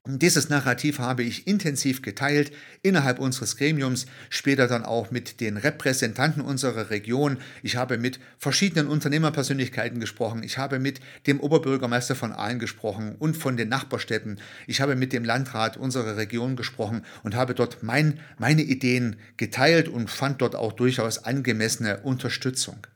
Dieses 0.07 0.49
Narrativ 0.49 0.97
habe 0.99 1.23
ich 1.23 1.45
intensiv 1.45 2.01
geteilt 2.01 2.51
innerhalb 2.81 3.19
unseres 3.19 3.57
Gremiums, 3.57 4.07
später 4.29 4.65
dann 4.67 4.83
auch 4.83 5.11
mit 5.11 5.39
den 5.39 5.57
Repräsentanten 5.57 6.41
unserer 6.41 6.89
Region. 6.89 7.37
Ich 7.61 7.75
habe 7.75 7.97
mit 7.97 8.19
verschiedenen 8.37 8.87
Unternehmerpersönlichkeiten 8.87 9.99
gesprochen. 9.99 10.41
Ich 10.41 10.57
habe 10.57 10.79
mit 10.79 11.01
dem 11.27 11.39
Oberbürgermeister 11.39 12.15
von 12.15 12.31
Aalen 12.31 12.59
gesprochen 12.59 13.17
und 13.19 13.35
von 13.37 13.57
den 13.57 13.69
Nachbarstädten. 13.69 14.39
Ich 14.67 14.81
habe 14.81 14.95
mit 14.95 15.13
dem 15.13 15.25
Landrat 15.25 15.77
unserer 15.77 16.17
Region 16.17 16.55
gesprochen 16.55 17.05
und 17.23 17.35
habe 17.35 17.53
dort 17.53 17.83
mein, 17.83 18.19
meine 18.39 18.63
Ideen 18.63 19.17
geteilt 19.37 19.89
und 19.89 20.09
fand 20.09 20.41
dort 20.41 20.55
auch 20.55 20.71
durchaus 20.71 21.25
angemessene 21.25 21.99
Unterstützung. 21.99 22.87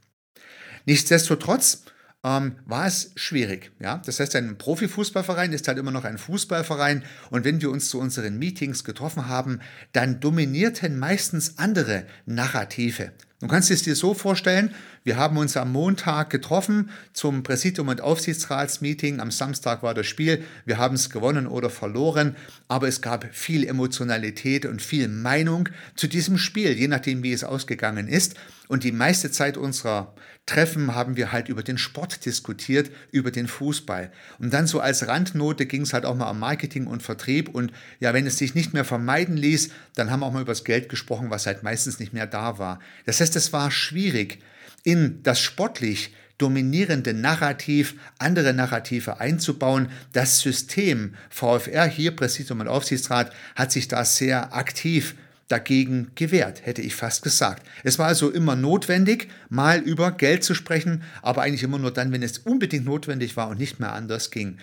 Nichtsdestotrotz 0.86 1.84
ähm, 2.24 2.56
war 2.66 2.88
es 2.88 3.12
schwierig. 3.16 3.72
Ja? 3.80 4.02
Das 4.06 4.20
heißt, 4.20 4.36
ein 4.36 4.58
Profifußballverein 4.58 5.54
ist 5.54 5.68
halt 5.68 5.78
immer 5.78 5.92
noch 5.92 6.06
ein 6.06 6.18
Fußballverein 6.18 7.04
und 7.30 7.46
wenn 7.46 7.62
wir 7.62 7.70
uns 7.70 7.90
zu 7.90 8.00
unseren 8.00 8.38
Meetings 8.40 8.84
getroffen 8.84 9.28
haben, 9.28 9.60
dann 9.92 10.20
dominierten 10.20 10.98
meistens 10.98 11.58
andere 11.58 12.06
Narrative. 12.26 13.12
Du 13.44 13.50
kannst 13.50 13.70
es 13.72 13.84
dir 13.84 13.98
so 13.98 14.14
vorstellen, 14.14 14.74
wir 15.04 15.18
haben 15.18 15.36
uns 15.36 15.58
am 15.58 15.74
Montag 15.74 16.30
getroffen 16.30 16.90
zum 17.12 17.44
Präsidium- 17.44 17.90
und 17.90 18.00
Aufsichtsratsmeeting. 18.00 19.20
Am 19.20 19.32
Samstag 19.32 19.84
war 19.84 19.94
das 19.94 20.08
Spiel. 20.08 20.46
Wir 20.64 20.78
haben 20.78 20.96
es 20.96 21.10
gewonnen 21.10 21.48
oder 21.48 21.70
verloren, 21.70 22.38
aber 22.70 22.88
es 22.88 23.02
gab 23.02 23.26
viel 23.36 23.68
Emotionalität 23.68 24.66
und 24.66 24.82
viel 24.82 25.10
Meinung 25.10 25.68
zu 25.98 26.08
diesem 26.08 26.38
Spiel, 26.38 26.72
je 26.72 26.88
nachdem, 26.88 27.22
wie 27.22 27.34
es 27.34 27.44
ausgegangen 27.44 28.08
ist. 28.08 28.36
Und 28.70 28.86
die 28.86 28.94
meiste 28.94 29.30
Zeit 29.30 29.58
unserer 29.58 30.16
Treffen 30.46 30.94
haben 30.94 31.16
wir 31.16 31.32
halt 31.32 31.48
über 31.48 31.64
den 31.64 31.78
Sport 31.78 32.26
diskutiert, 32.26 32.92
über 33.12 33.32
den 33.32 33.48
Fußball. 33.48 34.12
Und 34.40 34.54
dann 34.54 34.68
so 34.68 34.82
als 34.82 35.08
Randnote 35.08 35.66
ging 35.66 35.84
es 35.84 35.94
halt 35.94 36.06
auch 36.06 36.16
mal 36.16 36.30
um 36.30 36.40
Marketing 36.40 36.86
und 36.86 37.02
Vertrieb. 37.02 37.50
Und 37.50 37.72
ja, 38.02 38.14
wenn 38.14 38.28
es 38.28 38.38
sich 38.38 38.54
nicht 38.54 38.74
mehr 38.74 38.84
vermeiden 38.84 39.38
ließ, 39.38 39.70
dann 39.96 40.12
haben 40.12 40.20
wir 40.20 40.26
auch 40.26 40.34
mal 40.34 40.42
über 40.42 40.52
das 40.52 40.66
Geld 40.66 40.90
gesprochen, 40.90 41.30
was 41.30 41.46
halt 41.46 41.64
meistens 41.64 42.00
nicht 42.00 42.12
mehr 42.12 42.28
da 42.28 42.58
war. 42.58 42.80
Das 43.06 43.22
heißt, 43.22 43.36
es 43.38 43.54
war 43.54 43.72
schwierig, 43.72 44.40
in 44.84 45.24
das 45.24 45.40
sportlich 45.40 46.14
dominierende 46.38 47.14
Narrativ 47.14 47.96
andere 48.20 48.54
Narrative 48.54 49.22
einzubauen. 49.22 49.90
Das 50.12 50.40
System 50.40 51.16
VfR 51.30 51.86
hier, 51.86 52.16
Präsidium 52.16 52.60
und 52.60 52.68
Aufsichtsrat, 52.68 53.32
hat 53.56 53.72
sich 53.72 53.88
da 53.88 54.04
sehr 54.04 54.54
aktiv 54.54 55.16
dagegen 55.54 56.12
gewehrt, 56.16 56.66
hätte 56.66 56.82
ich 56.82 56.96
fast 56.96 57.22
gesagt. 57.22 57.64
Es 57.84 58.00
war 58.00 58.08
also 58.08 58.32
immer 58.32 58.56
notwendig, 58.56 59.30
mal 59.50 59.80
über 59.80 60.12
Geld 60.12 60.44
zu 60.44 60.56
sprechen, 60.56 61.04
aber 61.22 61.44
eigentlich 61.44 61.62
immer 61.62 61.78
nur 61.78 61.92
dann, 61.92 62.12
wenn 62.12 62.24
es 62.24 62.40
unbedingt 62.40 62.86
notwendig 62.86 63.38
war 63.38 63.50
und 63.50 63.60
nicht 63.60 63.80
mehr 63.80 63.94
anders 63.94 64.32
ging. 64.32 64.58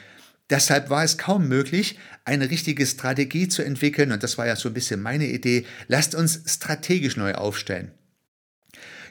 Deshalb 0.51 0.91
war 0.91 1.05
es 1.05 1.17
kaum 1.17 1.47
möglich, 1.47 1.97
eine 2.25 2.51
richtige 2.51 2.85
Strategie 2.85 3.47
zu 3.47 3.63
entwickeln, 3.63 4.11
und 4.11 4.25
das 4.25 4.37
war 4.37 4.49
ja 4.49 4.57
so 4.57 4.69
ein 4.69 4.75
bisschen 4.75 5.01
meine 5.01 5.29
Idee, 5.29 5.65
lasst 5.87 6.17
uns 6.17 6.43
strategisch 6.45 7.17
neu 7.17 7.35
aufstellen. 7.35 7.93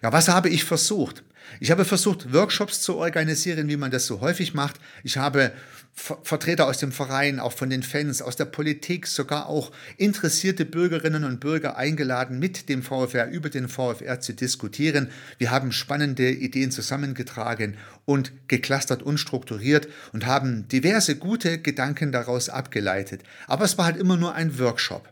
Ja, 0.03 0.11
was 0.11 0.27
habe 0.27 0.49
ich 0.49 0.65
versucht? 0.65 1.23
Ich 1.59 1.71
habe 1.71 1.85
versucht, 1.85 2.33
Workshops 2.33 2.81
zu 2.81 2.97
organisieren, 2.97 3.67
wie 3.67 3.77
man 3.77 3.91
das 3.91 4.05
so 4.05 4.21
häufig 4.21 4.53
macht. 4.53 4.79
Ich 5.03 5.17
habe 5.17 5.51
Vertreter 5.93 6.67
aus 6.67 6.77
dem 6.77 6.91
Verein, 6.91 7.39
auch 7.39 7.51
von 7.51 7.69
den 7.69 7.83
Fans, 7.83 8.21
aus 8.21 8.35
der 8.35 8.45
Politik, 8.45 9.05
sogar 9.05 9.47
auch 9.47 9.71
interessierte 9.97 10.63
Bürgerinnen 10.65 11.23
und 11.23 11.39
Bürger 11.39 11.75
eingeladen, 11.77 12.39
mit 12.39 12.69
dem 12.69 12.83
VfR 12.83 13.29
über 13.29 13.49
den 13.49 13.67
VfR 13.67 14.19
zu 14.21 14.33
diskutieren. 14.33 15.09
Wir 15.37 15.51
haben 15.51 15.71
spannende 15.71 16.31
Ideen 16.31 16.71
zusammengetragen 16.71 17.75
und 18.05 18.31
geklustert 18.47 19.03
und 19.03 19.17
strukturiert 19.17 19.87
und 20.13 20.25
haben 20.25 20.67
diverse 20.69 21.17
gute 21.17 21.59
Gedanken 21.59 22.11
daraus 22.11 22.49
abgeleitet. 22.49 23.21
Aber 23.47 23.65
es 23.65 23.77
war 23.77 23.85
halt 23.85 23.97
immer 23.97 24.15
nur 24.15 24.33
ein 24.35 24.57
Workshop. 24.57 25.09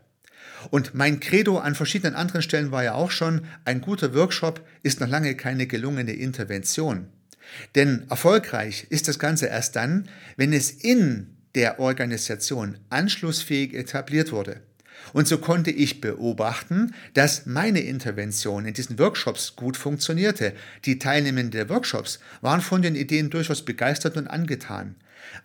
Und 0.70 0.94
mein 0.94 1.20
Credo 1.20 1.58
an 1.58 1.74
verschiedenen 1.74 2.14
anderen 2.14 2.42
Stellen 2.42 2.70
war 2.70 2.84
ja 2.84 2.94
auch 2.94 3.10
schon, 3.10 3.46
ein 3.64 3.80
guter 3.80 4.14
Workshop 4.14 4.66
ist 4.82 5.00
noch 5.00 5.08
lange 5.08 5.34
keine 5.34 5.66
gelungene 5.66 6.12
Intervention. 6.12 7.08
Denn 7.74 8.04
erfolgreich 8.10 8.86
ist 8.90 9.08
das 9.08 9.18
Ganze 9.18 9.46
erst 9.46 9.76
dann, 9.76 10.08
wenn 10.36 10.52
es 10.52 10.70
in 10.70 11.34
der 11.54 11.80
Organisation 11.80 12.78
anschlussfähig 12.90 13.74
etabliert 13.74 14.32
wurde. 14.32 14.60
Und 15.12 15.26
so 15.26 15.38
konnte 15.38 15.70
ich 15.70 16.00
beobachten, 16.00 16.94
dass 17.14 17.46
meine 17.46 17.80
Intervention 17.80 18.66
in 18.66 18.74
diesen 18.74 18.98
Workshops 18.98 19.56
gut 19.56 19.76
funktionierte. 19.76 20.52
Die 20.84 20.98
Teilnehmenden 20.98 21.52
der 21.52 21.68
Workshops 21.68 22.18
waren 22.40 22.60
von 22.60 22.82
den 22.82 22.94
Ideen 22.94 23.30
durchaus 23.30 23.64
begeistert 23.64 24.16
und 24.16 24.26
angetan. 24.28 24.96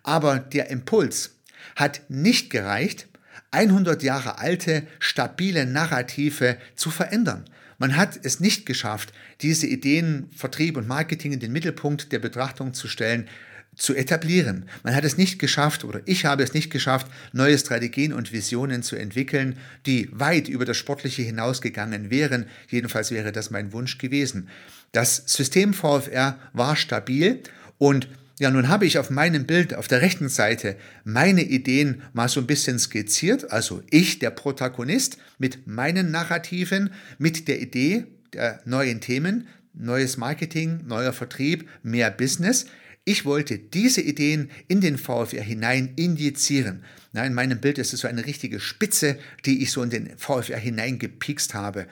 Aber 0.02 0.40
der 0.40 0.70
Impuls 0.70 1.36
hat 1.76 2.02
nicht 2.10 2.50
gereicht, 2.50 3.08
100 3.54 4.04
Jahre 4.04 4.40
alte, 4.40 4.84
stabile 5.00 5.66
Narrative 5.66 6.58
zu 6.76 6.90
verändern. 6.90 7.46
Man 7.78 7.96
hat 7.96 8.20
es 8.24 8.40
nicht 8.40 8.66
geschafft, 8.66 9.14
diese 9.42 9.68
Ideen, 9.68 10.30
Vertrieb 10.36 10.78
und 10.78 10.88
Marketing 10.88 11.34
in 11.34 11.40
den 11.40 11.52
Mittelpunkt 11.52 12.12
der 12.12 12.20
Betrachtung 12.20 12.74
zu 12.74 12.88
stellen, 12.88 13.28
zu 13.76 13.96
etablieren. 13.96 14.66
Man 14.84 14.96
hat 14.96 15.04
es 15.04 15.18
nicht 15.18 15.40
geschafft, 15.40 15.84
oder 15.84 16.02
ich 16.06 16.26
habe 16.26 16.44
es 16.44 16.54
nicht 16.54 16.72
geschafft, 16.72 17.08
neue 17.32 17.58
Strategien 17.58 18.14
und 18.14 18.32
Visionen 18.32 18.84
zu 18.84 18.96
entwickeln, 18.96 19.58
die 19.86 20.10
weit 20.12 20.48
über 20.48 20.66
das 20.66 20.78
Sportliche 20.78 21.24
hinausgegangen 21.24 22.10
wären. 22.10 22.46
Jedenfalls 22.70 23.12
wäre 23.12 23.32
das 23.32 23.50
mein 23.50 23.74
Wunsch 23.74 23.98
gewesen. 23.98 24.48
Das 24.92 25.24
System 25.26 25.74
VFR 25.74 26.38
war 26.54 26.76
stabil 26.76 27.42
und 27.80 28.08
ja, 28.40 28.50
nun 28.50 28.68
habe 28.68 28.86
ich 28.86 28.98
auf 28.98 29.10
meinem 29.10 29.46
Bild 29.46 29.76
auf 29.76 29.88
der 29.88 30.02
rechten 30.02 30.28
Seite 30.28 30.76
meine 31.04 31.44
Ideen 31.44 32.02
mal 32.14 32.28
so 32.28 32.40
ein 32.40 32.48
bisschen 32.48 32.80
skizziert, 32.80 33.52
also 33.52 33.84
ich, 33.92 34.20
der 34.20 34.32
Protagonist, 34.32 35.18
mit 35.38 35.68
meinen 35.68 36.12
Narrativen, 36.12 36.92
mit 37.20 37.48
der 37.48 37.62
Idee 37.62 38.06
der 38.34 38.62
neuen 38.66 39.02
Themen, 39.02 39.48
neues 39.74 40.18
Marketing, 40.18 40.82
neuer 40.88 41.14
Vertrieb, 41.14 41.70
mehr 41.84 42.10
Business. 42.10 42.66
Ich 43.06 43.26
wollte 43.26 43.60
diese 43.60 44.02
Ideen 44.02 44.50
in 44.68 44.82
den 44.82 44.98
VfR 44.98 45.42
hinein 45.42 45.94
injizieren. 45.96 46.84
Na, 47.12 47.26
in 47.26 47.34
meinem 47.34 47.60
Bild 47.60 47.78
ist 47.78 47.94
es 47.94 48.00
so 48.00 48.08
eine 48.08 48.26
richtige 48.26 48.60
Spitze, 48.60 49.20
die 49.46 49.62
ich 49.62 49.72
so 49.72 49.84
in 49.84 49.90
den 49.92 50.18
VfR 50.18 50.58
hineingepikst 50.58 51.54
habe. 51.54 51.88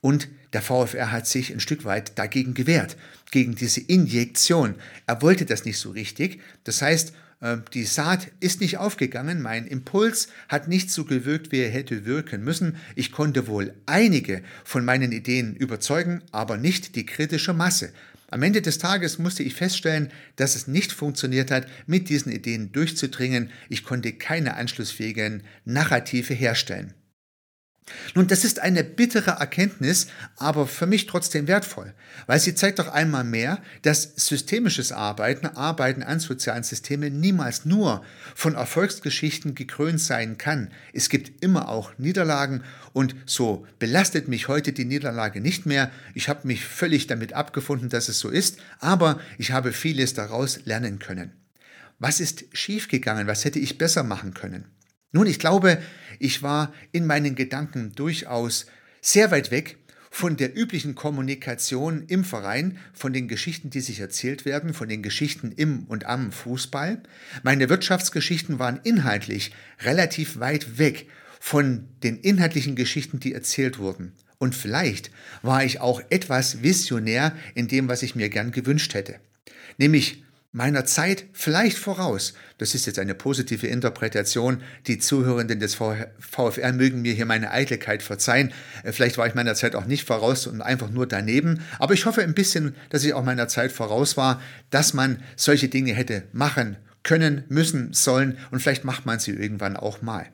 Und 0.00 0.28
der 0.52 0.62
VfR 0.62 1.12
hat 1.12 1.26
sich 1.26 1.52
ein 1.52 1.60
Stück 1.60 1.84
weit 1.84 2.18
dagegen 2.18 2.54
gewehrt, 2.54 2.96
gegen 3.30 3.54
diese 3.54 3.80
Injektion. 3.80 4.74
Er 5.06 5.22
wollte 5.22 5.44
das 5.44 5.64
nicht 5.64 5.78
so 5.78 5.90
richtig. 5.90 6.40
Das 6.64 6.82
heißt, 6.82 7.12
äh, 7.40 7.58
die 7.74 7.84
Saat 7.84 8.28
ist 8.40 8.60
nicht 8.60 8.78
aufgegangen, 8.78 9.42
mein 9.42 9.66
Impuls 9.66 10.28
hat 10.48 10.68
nicht 10.68 10.90
so 10.90 11.04
gewirkt, 11.04 11.52
wie 11.52 11.60
er 11.60 11.70
hätte 11.70 12.04
wirken 12.04 12.44
müssen. 12.44 12.76
Ich 12.94 13.12
konnte 13.12 13.46
wohl 13.46 13.74
einige 13.86 14.42
von 14.64 14.84
meinen 14.84 15.12
Ideen 15.12 15.54
überzeugen, 15.56 16.22
aber 16.32 16.56
nicht 16.56 16.96
die 16.96 17.06
kritische 17.06 17.54
Masse. 17.54 17.92
Am 18.32 18.44
Ende 18.44 18.62
des 18.62 18.78
Tages 18.78 19.18
musste 19.18 19.42
ich 19.42 19.54
feststellen, 19.54 20.10
dass 20.36 20.54
es 20.54 20.68
nicht 20.68 20.92
funktioniert 20.92 21.50
hat, 21.50 21.66
mit 21.86 22.08
diesen 22.08 22.30
Ideen 22.30 22.70
durchzudringen. 22.70 23.50
Ich 23.68 23.82
konnte 23.82 24.12
keine 24.12 24.54
anschlussfähigen 24.54 25.42
Narrative 25.64 26.32
herstellen. 26.32 26.94
Nun, 28.14 28.26
das 28.26 28.44
ist 28.44 28.60
eine 28.60 28.84
bittere 28.84 29.32
Erkenntnis, 29.32 30.06
aber 30.36 30.66
für 30.66 30.86
mich 30.86 31.06
trotzdem 31.06 31.48
wertvoll, 31.48 31.92
weil 32.26 32.38
sie 32.38 32.54
zeigt 32.54 32.78
doch 32.78 32.88
einmal 32.88 33.24
mehr, 33.24 33.62
dass 33.82 34.12
systemisches 34.16 34.92
Arbeiten, 34.92 35.46
Arbeiten 35.46 36.02
an 36.02 36.20
sozialen 36.20 36.62
Systemen 36.62 37.20
niemals 37.20 37.64
nur 37.64 38.04
von 38.34 38.54
Erfolgsgeschichten 38.54 39.54
gekrönt 39.54 40.00
sein 40.00 40.38
kann. 40.38 40.70
Es 40.92 41.08
gibt 41.08 41.42
immer 41.42 41.68
auch 41.68 41.92
Niederlagen 41.98 42.62
und 42.92 43.14
so 43.26 43.66
belastet 43.78 44.28
mich 44.28 44.48
heute 44.48 44.72
die 44.72 44.84
Niederlage 44.84 45.40
nicht 45.40 45.66
mehr. 45.66 45.90
Ich 46.14 46.28
habe 46.28 46.46
mich 46.46 46.64
völlig 46.64 47.06
damit 47.06 47.32
abgefunden, 47.32 47.88
dass 47.88 48.08
es 48.08 48.18
so 48.18 48.28
ist, 48.28 48.58
aber 48.78 49.20
ich 49.38 49.52
habe 49.52 49.72
vieles 49.72 50.14
daraus 50.14 50.64
lernen 50.64 50.98
können. 50.98 51.32
Was 51.98 52.20
ist 52.20 52.44
schiefgegangen? 52.52 53.26
Was 53.26 53.44
hätte 53.44 53.58
ich 53.58 53.78
besser 53.78 54.02
machen 54.02 54.32
können? 54.32 54.64
Nun, 55.12 55.26
ich 55.26 55.38
glaube, 55.38 55.82
ich 56.18 56.42
war 56.42 56.72
in 56.92 57.06
meinen 57.06 57.34
Gedanken 57.34 57.92
durchaus 57.94 58.66
sehr 59.00 59.30
weit 59.30 59.50
weg 59.50 59.76
von 60.10 60.36
der 60.36 60.56
üblichen 60.56 60.94
Kommunikation 60.94 62.04
im 62.08 62.24
Verein, 62.24 62.78
von 62.92 63.12
den 63.12 63.28
Geschichten, 63.28 63.70
die 63.70 63.80
sich 63.80 64.00
erzählt 64.00 64.44
werden, 64.44 64.74
von 64.74 64.88
den 64.88 65.02
Geschichten 65.02 65.52
im 65.52 65.84
und 65.84 66.04
am 66.06 66.32
Fußball. 66.32 67.02
Meine 67.42 67.68
Wirtschaftsgeschichten 67.68 68.58
waren 68.58 68.80
inhaltlich 68.82 69.52
relativ 69.80 70.40
weit 70.40 70.78
weg 70.78 71.06
von 71.38 71.88
den 72.02 72.18
inhaltlichen 72.18 72.74
Geschichten, 72.74 73.20
die 73.20 73.32
erzählt 73.32 73.78
wurden. 73.78 74.12
Und 74.38 74.54
vielleicht 74.54 75.10
war 75.42 75.64
ich 75.64 75.80
auch 75.80 76.02
etwas 76.10 76.62
visionär 76.62 77.34
in 77.54 77.68
dem, 77.68 77.88
was 77.88 78.02
ich 78.02 78.14
mir 78.14 78.28
gern 78.28 78.52
gewünscht 78.52 78.94
hätte. 78.94 79.20
Nämlich 79.78 80.24
meiner 80.52 80.84
Zeit 80.84 81.26
vielleicht 81.32 81.78
voraus. 81.78 82.34
Das 82.58 82.74
ist 82.74 82.86
jetzt 82.86 82.98
eine 82.98 83.14
positive 83.14 83.66
Interpretation. 83.66 84.62
Die 84.86 84.98
Zuhörenden 84.98 85.60
des 85.60 85.74
VfR 85.74 86.72
mögen 86.72 87.02
mir 87.02 87.12
hier 87.12 87.26
meine 87.26 87.52
Eitelkeit 87.52 88.02
verzeihen. 88.02 88.52
Äh, 88.82 88.92
vielleicht 88.92 89.16
war 89.18 89.26
ich 89.26 89.34
meiner 89.34 89.54
Zeit 89.54 89.74
auch 89.74 89.86
nicht 89.86 90.06
voraus 90.06 90.46
und 90.46 90.60
einfach 90.60 90.90
nur 90.90 91.06
daneben. 91.06 91.60
Aber 91.78 91.94
ich 91.94 92.06
hoffe 92.06 92.22
ein 92.22 92.34
bisschen, 92.34 92.74
dass 92.90 93.04
ich 93.04 93.14
auch 93.14 93.24
meiner 93.24 93.48
Zeit 93.48 93.72
voraus 93.72 94.16
war, 94.16 94.42
dass 94.70 94.92
man 94.92 95.22
solche 95.36 95.68
Dinge 95.68 95.94
hätte 95.94 96.24
machen 96.32 96.76
können, 97.02 97.44
müssen, 97.48 97.92
sollen 97.92 98.36
und 98.50 98.60
vielleicht 98.60 98.84
macht 98.84 99.06
man 99.06 99.18
sie 99.18 99.32
irgendwann 99.32 99.76
auch 99.76 100.02
mal. 100.02 100.26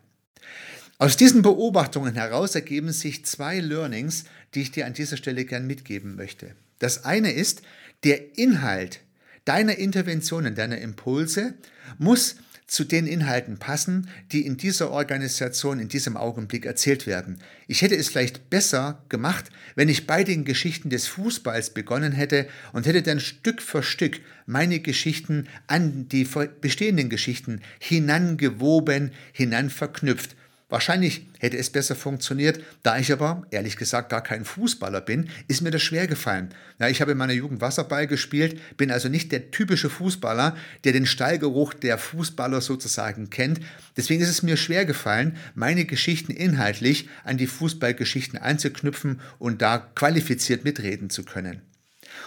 Aus 0.98 1.16
diesen 1.16 1.42
Beobachtungen 1.42 2.14
heraus 2.14 2.54
ergeben 2.54 2.90
sich 2.90 3.24
zwei 3.24 3.60
Learnings, 3.60 4.24
die 4.54 4.62
ich 4.62 4.72
dir 4.72 4.86
an 4.86 4.94
dieser 4.94 5.18
Stelle 5.18 5.44
gern 5.44 5.66
mitgeben 5.66 6.16
möchte. 6.16 6.56
Das 6.78 7.04
eine 7.04 7.32
ist, 7.32 7.62
der 8.02 8.38
Inhalt 8.38 9.00
Deine 9.46 9.74
Interventionen, 9.74 10.56
deine 10.56 10.80
Impulse 10.80 11.54
muss 11.98 12.34
zu 12.66 12.82
den 12.82 13.06
Inhalten 13.06 13.58
passen, 13.58 14.08
die 14.32 14.44
in 14.44 14.56
dieser 14.56 14.90
Organisation 14.90 15.78
in 15.78 15.86
diesem 15.86 16.16
Augenblick 16.16 16.66
erzählt 16.66 17.06
werden. 17.06 17.38
Ich 17.68 17.82
hätte 17.82 17.94
es 17.94 18.08
vielleicht 18.08 18.50
besser 18.50 19.04
gemacht, 19.08 19.44
wenn 19.76 19.88
ich 19.88 20.08
bei 20.08 20.24
den 20.24 20.44
Geschichten 20.44 20.90
des 20.90 21.06
Fußballs 21.06 21.70
begonnen 21.70 22.10
hätte 22.10 22.48
und 22.72 22.86
hätte 22.86 23.02
dann 23.02 23.20
Stück 23.20 23.62
für 23.62 23.84
Stück 23.84 24.20
meine 24.46 24.80
Geschichten 24.80 25.46
an 25.68 26.08
die 26.08 26.28
bestehenden 26.60 27.08
Geschichten 27.08 27.60
hinangewoben, 27.78 29.12
hinanverknüpft. 29.30 30.34
Wahrscheinlich 30.68 31.28
hätte 31.38 31.56
es 31.56 31.70
besser 31.70 31.94
funktioniert, 31.94 32.60
da 32.82 32.98
ich 32.98 33.12
aber 33.12 33.46
ehrlich 33.52 33.76
gesagt 33.76 34.10
gar 34.10 34.22
kein 34.22 34.44
Fußballer 34.44 35.00
bin, 35.00 35.30
ist 35.46 35.62
mir 35.62 35.70
das 35.70 35.82
schwer 35.82 36.08
gefallen. 36.08 36.52
Ja, 36.80 36.88
ich 36.88 37.00
habe 37.00 37.12
in 37.12 37.18
meiner 37.18 37.34
Jugend 37.34 37.60
Wasserball 37.60 38.08
gespielt, 38.08 38.60
bin 38.76 38.90
also 38.90 39.08
nicht 39.08 39.30
der 39.30 39.52
typische 39.52 39.88
Fußballer, 39.88 40.56
der 40.82 40.92
den 40.92 41.06
Stallgeruch 41.06 41.72
der 41.72 41.98
Fußballer 41.98 42.60
sozusagen 42.60 43.30
kennt. 43.30 43.60
Deswegen 43.96 44.20
ist 44.20 44.28
es 44.28 44.42
mir 44.42 44.56
schwer 44.56 44.84
gefallen, 44.84 45.36
meine 45.54 45.84
Geschichten 45.84 46.32
inhaltlich 46.32 47.08
an 47.22 47.38
die 47.38 47.46
Fußballgeschichten 47.46 48.36
anzuknüpfen 48.36 49.20
und 49.38 49.62
da 49.62 49.78
qualifiziert 49.78 50.64
mitreden 50.64 51.10
zu 51.10 51.22
können. 51.22 51.62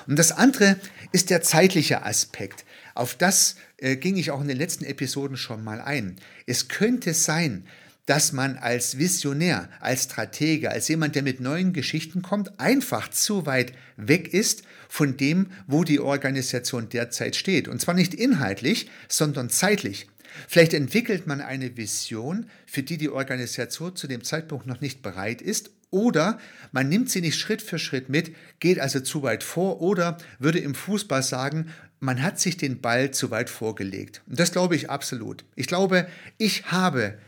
Und 0.08 0.18
das 0.18 0.32
andere 0.32 0.78
ist 1.12 1.30
der 1.30 1.42
zeitliche 1.42 2.06
Aspekt. 2.06 2.64
Auf 2.96 3.16
das 3.16 3.56
äh, 3.78 3.98
ging 3.98 4.16
ich 4.16 4.32
auch 4.32 4.42
in 4.42 4.48
den 4.48 4.58
letzten 4.58 4.86
Episoden 4.86 5.36
schon 5.36 5.64
mal 5.64 5.82
ein. 5.82 6.16
Es 6.46 6.70
könnte 6.70 7.14
sein, 7.14 7.66
dass 8.10 8.32
man 8.32 8.58
als 8.58 8.98
Visionär, 8.98 9.70
als 9.80 10.06
Stratege, 10.06 10.72
als 10.72 10.88
jemand, 10.88 11.14
der 11.14 11.22
mit 11.22 11.42
neuen 11.42 11.74
Geschichten 11.74 12.24
kommt, 12.24 12.60
einfach 12.60 13.12
zu 13.12 13.46
weit 13.46 13.72
weg 13.98 14.34
ist 14.34 14.64
von 14.88 15.16
dem, 15.16 15.52
wo 15.68 15.84
die 15.84 16.00
Organisation 16.00 16.90
derzeit 16.90 17.36
steht. 17.36 17.68
Und 17.68 17.80
zwar 17.80 17.94
nicht 17.94 18.16
inhaltlich, 18.16 18.90
sondern 19.08 19.52
zeitlich. 19.52 20.08
Vielleicht 20.48 20.74
entwickelt 20.74 21.28
man 21.28 21.40
eine 21.40 21.78
Vision, 21.78 22.48
für 22.66 22.82
die 22.82 22.98
die 22.98 23.10
Organisation 23.10 23.96
zu 23.96 24.08
dem 24.08 24.24
Zeitpunkt 24.24 24.66
noch 24.66 24.82
nicht 24.82 25.04
bereit 25.04 25.40
ist, 25.44 25.70
oder 25.92 26.40
man 26.72 26.90
nimmt 26.90 27.12
sie 27.12 27.22
nicht 27.22 27.38
Schritt 27.38 27.62
für 27.62 27.78
Schritt 27.78 28.10
mit, 28.10 28.36
geht 28.60 28.80
also 28.80 29.02
zu 29.02 29.22
weit 29.22 29.44
vor, 29.44 29.82
oder 29.82 30.18
würde 30.40 30.58
im 30.58 30.74
Fußball 30.74 31.22
sagen, 31.22 31.72
man 32.00 32.24
hat 32.24 32.40
sich 32.40 32.58
den 32.58 32.82
Ball 32.82 33.12
zu 33.12 33.30
weit 33.30 33.52
vorgelegt. 33.52 34.24
Und 34.26 34.40
das 34.40 34.52
glaube 34.52 34.76
ich 34.76 34.90
absolut. 34.90 35.46
Ich 35.56 35.68
glaube, 35.68 36.08
ich 36.40 36.72
habe 36.72 37.20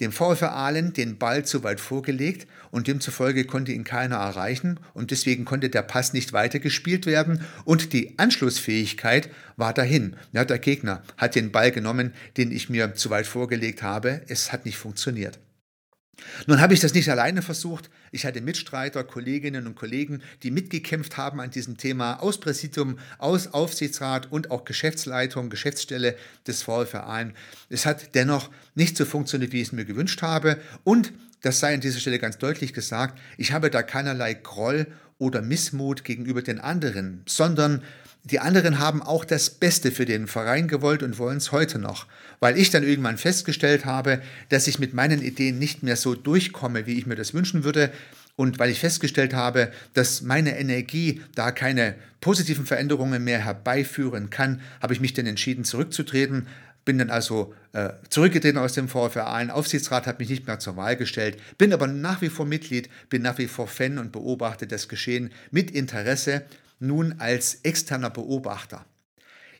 dem 0.00 0.10
VfR 0.10 0.52
Aalen 0.52 0.92
den 0.92 1.18
Ball 1.18 1.44
zu 1.44 1.62
weit 1.62 1.80
vorgelegt 1.80 2.48
und 2.70 2.88
demzufolge 2.88 3.44
konnte 3.44 3.72
ihn 3.72 3.84
keiner 3.84 4.16
erreichen 4.16 4.80
und 4.92 5.10
deswegen 5.10 5.44
konnte 5.44 5.70
der 5.70 5.82
Pass 5.82 6.12
nicht 6.12 6.32
weitergespielt 6.32 7.06
werden 7.06 7.42
und 7.64 7.92
die 7.92 8.18
Anschlussfähigkeit 8.18 9.30
war 9.56 9.72
dahin. 9.72 10.16
Ja, 10.32 10.44
der 10.44 10.58
Gegner 10.58 11.02
hat 11.16 11.36
den 11.36 11.52
Ball 11.52 11.70
genommen, 11.70 12.12
den 12.36 12.50
ich 12.50 12.68
mir 12.68 12.94
zu 12.94 13.10
weit 13.10 13.26
vorgelegt 13.26 13.82
habe. 13.82 14.22
Es 14.26 14.52
hat 14.52 14.64
nicht 14.64 14.78
funktioniert. 14.78 15.38
Nun 16.46 16.60
habe 16.60 16.74
ich 16.74 16.80
das 16.80 16.94
nicht 16.94 17.08
alleine 17.08 17.42
versucht. 17.42 17.90
Ich 18.12 18.24
hatte 18.26 18.40
Mitstreiter, 18.40 19.04
Kolleginnen 19.04 19.66
und 19.66 19.74
Kollegen, 19.74 20.22
die 20.42 20.50
mitgekämpft 20.50 21.16
haben 21.16 21.40
an 21.40 21.50
diesem 21.50 21.76
Thema 21.76 22.22
aus 22.22 22.38
Präsidium, 22.38 22.98
aus 23.18 23.48
Aufsichtsrat 23.48 24.30
und 24.30 24.50
auch 24.50 24.64
Geschäftsleitung, 24.64 25.50
Geschäftsstelle 25.50 26.16
des 26.46 26.62
VfR 26.62 27.32
Es 27.68 27.86
hat 27.86 28.14
dennoch 28.14 28.50
nicht 28.74 28.96
so 28.96 29.04
funktioniert, 29.04 29.52
wie 29.52 29.60
ich 29.60 29.68
es 29.68 29.72
mir 29.72 29.84
gewünscht 29.84 30.22
habe. 30.22 30.58
Und 30.84 31.12
das 31.42 31.60
sei 31.60 31.74
an 31.74 31.80
dieser 31.80 32.00
Stelle 32.00 32.18
ganz 32.18 32.38
deutlich 32.38 32.72
gesagt, 32.72 33.20
ich 33.36 33.52
habe 33.52 33.70
da 33.70 33.82
keinerlei 33.82 34.34
Groll 34.34 34.86
oder 35.18 35.42
Missmut 35.42 36.04
gegenüber 36.04 36.42
den 36.42 36.60
anderen, 36.60 37.22
sondern 37.26 37.82
die 38.24 38.40
anderen 38.40 38.78
haben 38.78 39.02
auch 39.02 39.24
das 39.24 39.50
Beste 39.50 39.90
für 39.90 40.06
den 40.06 40.26
Verein 40.26 40.66
gewollt 40.66 41.02
und 41.02 41.18
wollen 41.18 41.36
es 41.36 41.52
heute 41.52 41.78
noch, 41.78 42.06
weil 42.40 42.56
ich 42.56 42.70
dann 42.70 42.82
irgendwann 42.82 43.18
festgestellt 43.18 43.84
habe, 43.84 44.22
dass 44.48 44.66
ich 44.66 44.78
mit 44.78 44.94
meinen 44.94 45.22
Ideen 45.22 45.58
nicht 45.58 45.82
mehr 45.82 45.96
so 45.96 46.14
durchkomme, 46.14 46.86
wie 46.86 46.98
ich 46.98 47.06
mir 47.06 47.16
das 47.16 47.34
wünschen 47.34 47.64
würde. 47.64 47.92
Und 48.36 48.58
weil 48.58 48.70
ich 48.70 48.80
festgestellt 48.80 49.34
habe, 49.34 49.70
dass 49.92 50.22
meine 50.22 50.58
Energie 50.58 51.20
da 51.34 51.52
keine 51.52 51.94
positiven 52.20 52.66
Veränderungen 52.66 53.22
mehr 53.22 53.44
herbeiführen 53.44 54.30
kann, 54.30 54.60
habe 54.80 54.94
ich 54.94 55.00
mich 55.00 55.12
dann 55.12 55.26
entschieden, 55.26 55.64
zurückzutreten, 55.64 56.48
bin 56.84 56.98
dann 56.98 57.10
also 57.10 57.54
äh, 57.72 57.90
zurückgetreten 58.08 58.58
aus 58.58 58.72
dem 58.72 58.88
VfR 58.88 59.26
Aalen. 59.26 59.50
Aufsichtsrat 59.50 60.06
hat 60.06 60.18
mich 60.18 60.30
nicht 60.30 60.46
mehr 60.46 60.58
zur 60.58 60.76
Wahl 60.76 60.96
gestellt, 60.96 61.38
bin 61.58 61.72
aber 61.72 61.86
nach 61.86 62.22
wie 62.22 62.28
vor 62.28 62.46
Mitglied, 62.46 62.88
bin 63.08 63.22
nach 63.22 63.38
wie 63.38 63.46
vor 63.46 63.68
Fan 63.68 63.98
und 63.98 64.12
beobachte 64.12 64.66
das 64.66 64.88
Geschehen 64.88 65.30
mit 65.50 65.70
Interesse, 65.70 66.42
nun 66.86 67.16
als 67.18 67.56
externer 67.62 68.10
Beobachter. 68.10 68.84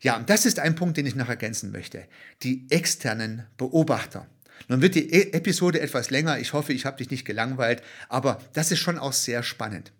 Ja, 0.00 0.16
und 0.16 0.28
das 0.28 0.44
ist 0.44 0.58
ein 0.58 0.74
Punkt, 0.74 0.96
den 0.96 1.06
ich 1.06 1.14
noch 1.14 1.28
ergänzen 1.28 1.72
möchte. 1.72 2.04
Die 2.42 2.66
externen 2.70 3.46
Beobachter. 3.56 4.26
Nun 4.68 4.82
wird 4.82 4.94
die 4.94 5.12
e 5.12 5.32
Episode 5.32 5.80
etwas 5.80 6.10
länger. 6.10 6.38
Ich 6.38 6.52
hoffe, 6.52 6.72
ich 6.72 6.84
habe 6.84 6.98
dich 6.98 7.10
nicht 7.10 7.24
gelangweilt, 7.24 7.82
aber 8.08 8.40
das 8.52 8.70
ist 8.70 8.80
schon 8.80 8.98
auch 8.98 9.12
sehr 9.12 9.42
spannend. 9.42 9.92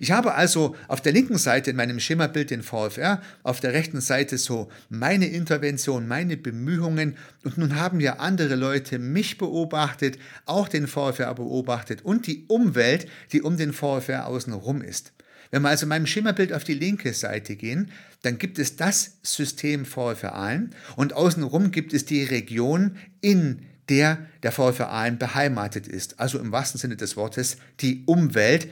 Ich 0.00 0.10
habe 0.10 0.34
also 0.34 0.76
auf 0.88 1.00
der 1.00 1.12
linken 1.12 1.38
Seite 1.38 1.70
in 1.70 1.76
meinem 1.76 2.00
Schemabild 2.00 2.50
den 2.50 2.62
VfR, 2.62 3.22
auf 3.42 3.60
der 3.60 3.72
rechten 3.72 4.00
Seite 4.00 4.38
so 4.38 4.70
meine 4.88 5.26
Intervention, 5.26 6.08
meine 6.08 6.36
Bemühungen 6.36 7.16
und 7.44 7.58
nun 7.58 7.76
haben 7.76 8.00
ja 8.00 8.14
andere 8.14 8.54
Leute 8.54 8.98
mich 8.98 9.38
beobachtet, 9.38 10.18
auch 10.46 10.68
den 10.68 10.86
VfR 10.86 11.34
beobachtet 11.34 12.02
und 12.02 12.26
die 12.26 12.44
Umwelt, 12.48 13.06
die 13.32 13.42
um 13.42 13.56
den 13.56 13.72
VfR 13.72 14.26
außenrum 14.26 14.82
ist. 14.82 15.12
Wenn 15.50 15.62
wir 15.62 15.68
also 15.70 15.84
in 15.84 15.90
meinem 15.90 16.06
Schemabild 16.06 16.52
auf 16.52 16.64
die 16.64 16.74
linke 16.74 17.12
Seite 17.14 17.56
gehen, 17.56 17.90
dann 18.22 18.38
gibt 18.38 18.58
es 18.58 18.76
das 18.76 19.18
System 19.22 19.84
VfR 19.84 20.34
Aalen 20.34 20.74
und 20.96 21.12
außenrum 21.12 21.70
gibt 21.70 21.92
es 21.92 22.04
die 22.04 22.24
Region, 22.24 22.96
in 23.20 23.62
der 23.88 24.18
der 24.42 24.52
VfR 24.52 24.90
Aalen 24.90 25.18
beheimatet 25.18 25.88
ist. 25.88 26.20
Also 26.20 26.38
im 26.38 26.52
wahrsten 26.52 26.78
Sinne 26.78 26.96
des 26.96 27.16
Wortes 27.16 27.56
die 27.80 28.02
Umwelt, 28.06 28.68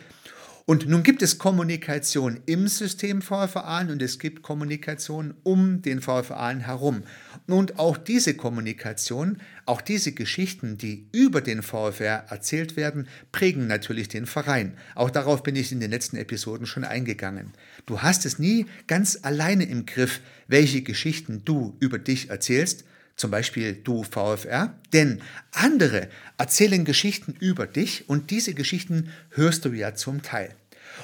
und 0.69 0.89
nun 0.89 1.05
gibt 1.05 1.23
es 1.23 1.39
Kommunikation 1.39 2.41
im 2.47 2.67
System 2.67 3.23
VFA 3.23 3.83
und 3.83 4.03
es 4.03 4.19
gibt 4.19 4.43
Kommunikation 4.43 5.35
um 5.45 5.81
den 5.81 6.01
VFA 6.01 6.51
herum. 6.59 7.05
Und 7.47 7.79
auch 7.79 7.97
diese 7.97 8.35
Kommunikation, 8.35 9.39
auch 9.65 9.81
diese 9.81 10.11
Geschichten, 10.11 10.77
die 10.77 11.07
über 11.13 11.41
den 11.41 11.63
VfR 11.63 12.25
erzählt 12.31 12.77
werden, 12.77 13.07
prägen 13.31 13.69
natürlich 13.69 14.09
den 14.09 14.27
Verein. 14.27 14.77
Auch 14.97 15.11
darauf 15.11 15.45
bin 15.45 15.55
ich 15.55 15.71
in 15.71 15.79
den 15.79 15.93
letzten 15.93 16.17
Episoden 16.17 16.67
schon 16.67 16.83
eingegangen. 16.83 17.53
Du 17.87 18.03
hast 18.03 18.27
es 18.27 18.41
nie 18.41 18.67
ganz 18.89 19.21
alleine 19.23 19.67
im 19.67 19.87
Griff, 19.87 20.21
welche 20.49 20.83
Geschichten 20.83 21.43
du 21.45 21.77
über 21.79 22.01
dich 22.01 22.31
erzählst, 22.31 22.85
zum 23.17 23.31
Beispiel 23.31 23.75
du 23.75 24.05
VfR, 24.05 24.75
denn 24.93 25.21
andere 25.53 26.09
erzählen 26.39 26.85
Geschichten 26.85 27.35
über 27.41 27.67
dich 27.67 28.09
und 28.09 28.31
diese 28.31 28.55
Geschichten 28.55 29.11
hörst 29.31 29.65
du 29.65 29.71
ja 29.71 29.95
zum 29.95 30.23
Teil. 30.23 30.55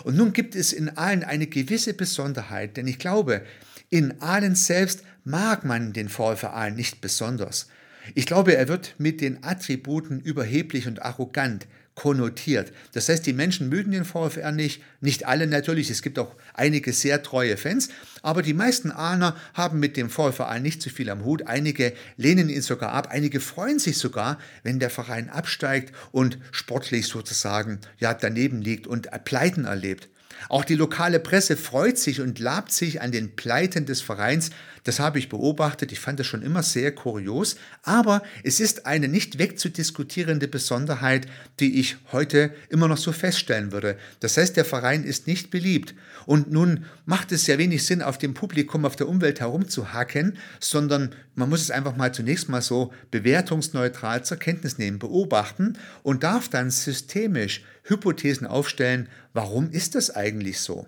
Und 0.05 0.17
nun 0.17 0.33
gibt 0.33 0.55
es 0.55 0.73
in 0.73 0.97
allen 0.97 1.25
eine 1.25 1.47
gewisse 1.47 1.95
Besonderheit, 1.95 2.77
denn 2.77 2.87
ich 2.87 2.99
glaube, 2.99 3.43
in 3.91 4.21
allen 4.21 4.55
selbst 4.55 5.03
mag 5.25 5.65
man 5.65 5.93
den 5.93 6.09
VfR 6.09 6.71
nicht 6.71 7.01
besonders. 7.01 7.69
Ich 8.15 8.27
glaube, 8.27 8.57
er 8.57 8.69
wird 8.69 8.95
mit 8.99 9.21
den 9.21 9.45
Attributen 9.45 10.21
überheblich 10.21 10.87
und 10.87 11.03
arrogant 11.03 11.67
konnotiert. 11.95 12.73
Das 12.93 13.09
heißt, 13.09 13.27
die 13.27 13.33
Menschen 13.33 13.69
mögen 13.69 13.91
den 13.91 14.05
VfR 14.05 14.51
nicht, 14.51 14.83
nicht 15.01 15.27
alle 15.27 15.47
natürlich, 15.47 15.91
es 15.91 16.03
gibt 16.03 16.19
auch 16.19 16.35
einige 16.55 16.93
sehr 16.93 17.23
treue 17.23 17.57
Fans, 17.57 17.91
aber 18.23 18.43
die 18.43 18.55
meisten 18.55 18.91
Ahner 18.91 19.37
haben 19.53 19.79
mit 19.79 19.97
dem 19.97 20.09
VfR 20.09 20.59
nicht 20.59 20.81
zu 20.81 20.89
viel 20.89 21.11
am 21.11 21.25
Hut, 21.25 21.47
einige 21.47 21.93
lehnen 22.17 22.49
ihn 22.49 22.63
sogar 22.63 22.93
ab, 22.93 23.09
einige 23.11 23.41
freuen 23.41 23.79
sich 23.79 23.99
sogar, 23.99 24.39
wenn 24.63 24.79
der 24.79 24.91
Verein 24.91 25.29
absteigt 25.29 25.95
und 26.13 26.39
sportlich 26.51 27.09
sozusagen 27.09 27.81
ja 27.99 28.15
daneben 28.15 28.63
liegt 28.63 28.87
und 28.87 29.09
Pleiten 29.25 29.65
erlebt. 29.65 30.09
Auch 30.49 30.65
die 30.65 30.75
lokale 30.75 31.21
Presse 31.21 31.57
freut 31.57 31.99
sich 31.99 32.21
und 32.21 32.39
labt 32.39 32.73
sich 32.73 33.01
an 33.01 33.13
den 33.13 33.37
Pleiten 33.37 33.87
des 33.87 34.01
Vereins. 34.01 34.51
Das 34.85 34.99
habe 34.99 35.19
ich 35.19 35.29
beobachtet. 35.29 35.93
Ich 35.93 36.01
fand 36.01 36.19
das 36.19 36.27
schon 36.27 36.43
immer 36.43 36.63
sehr 36.63 36.93
kurios. 36.93 37.57
Aber 37.83 38.23
es 38.43 38.59
ist 38.59 38.87
eine 38.87 39.09
nicht 39.09 39.39
wegzudiskutierende 39.39 40.49
Besonderheit, 40.49 41.27
die 41.61 41.79
ich 41.79 41.97
heute 42.11 42.53
immer 42.69 42.89
noch 42.89 42.97
so 42.97 43.13
feststellen 43.13 43.73
würde. 43.73 43.97
Das 44.21 44.37
heißt, 44.37 44.57
der 44.57 44.65
Verein 44.65 45.05
ist 45.05 45.27
nicht 45.27 45.51
beliebt. 45.51 45.95
Und 46.27 46.51
nun 46.51 46.85
macht 47.05 47.33
es 47.33 47.45
sehr 47.45 47.59
wenig 47.59 47.87
Sinn, 47.87 48.03
auf 48.03 48.19
dem 48.19 48.35
Publikum, 48.35 48.85
auf 48.85 48.97
der 48.97 49.09
Umwelt 49.09 49.41
herumzuhacken, 49.41 50.39
sondern 50.61 51.15
man 51.35 51.49
muss 51.49 51.63
es 51.63 51.71
einfach 51.71 51.97
mal 51.97 52.13
zunächst 52.13 52.49
mal 52.49 52.63
so 52.63 52.93
bewertungsneutral 53.11 54.25
zur 54.25 54.37
Kenntnis 54.37 54.79
nehmen, 54.79 54.99
beobachten 54.99 55.79
und 56.03 56.23
darf 56.23 56.49
dann 56.49 56.71
systemisch 56.71 57.63
Hypothesen 57.83 58.47
aufstellen, 58.47 59.09
warum 59.33 59.71
ist 59.71 59.95
das 59.95 60.11
eigentlich 60.15 60.61
so? 60.61 60.87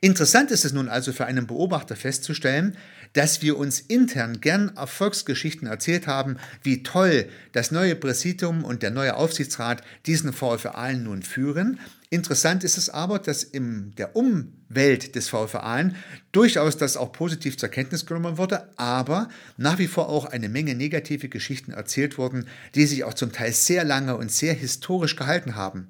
Interessant 0.00 0.52
ist 0.52 0.64
es 0.64 0.72
nun 0.72 0.88
also 0.88 1.12
für 1.12 1.26
einen 1.26 1.48
Beobachter 1.48 1.96
festzustellen, 1.96 2.76
dass 3.14 3.42
wir 3.42 3.58
uns 3.58 3.80
intern 3.80 4.40
gern 4.40 4.76
Erfolgsgeschichten 4.76 5.66
erzählt 5.66 6.06
haben, 6.06 6.36
wie 6.62 6.84
toll 6.84 7.28
das 7.52 7.72
neue 7.72 7.96
Präsidium 7.96 8.64
und 8.64 8.84
der 8.84 8.92
neue 8.92 9.16
Aufsichtsrat 9.16 9.82
diesen 10.06 10.32
VfR 10.32 10.92
nun 10.92 11.22
führen. 11.22 11.80
Interessant 12.10 12.62
ist 12.62 12.78
es 12.78 12.90
aber, 12.90 13.18
dass 13.18 13.42
in 13.42 13.92
der 13.96 14.14
Umwelt 14.14 15.16
des 15.16 15.28
VfR 15.28 15.90
durchaus 16.30 16.76
das 16.76 16.96
auch 16.96 17.10
positiv 17.10 17.58
zur 17.58 17.68
Kenntnis 17.68 18.06
genommen 18.06 18.38
wurde, 18.38 18.70
aber 18.78 19.28
nach 19.56 19.78
wie 19.78 19.88
vor 19.88 20.08
auch 20.08 20.26
eine 20.26 20.48
Menge 20.48 20.76
negative 20.76 21.28
Geschichten 21.28 21.72
erzählt 21.72 22.18
wurden, 22.18 22.46
die 22.76 22.86
sich 22.86 23.02
auch 23.02 23.14
zum 23.14 23.32
Teil 23.32 23.52
sehr 23.52 23.84
lange 23.84 24.16
und 24.16 24.30
sehr 24.30 24.54
historisch 24.54 25.16
gehalten 25.16 25.56
haben. 25.56 25.88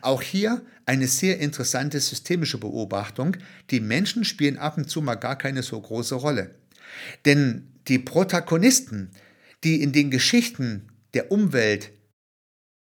Auch 0.00 0.22
hier 0.22 0.62
eine 0.86 1.06
sehr 1.06 1.38
interessante 1.38 2.00
systemische 2.00 2.58
Beobachtung. 2.58 3.36
Die 3.70 3.80
Menschen 3.80 4.24
spielen 4.24 4.58
ab 4.58 4.76
und 4.76 4.88
zu 4.88 5.02
mal 5.02 5.14
gar 5.16 5.36
keine 5.36 5.62
so 5.62 5.80
große 5.80 6.14
Rolle. 6.14 6.54
Denn 7.24 7.72
die 7.88 7.98
Protagonisten, 7.98 9.10
die 9.62 9.82
in 9.82 9.92
den 9.92 10.10
Geschichten 10.10 10.88
der 11.14 11.30
Umwelt 11.30 11.92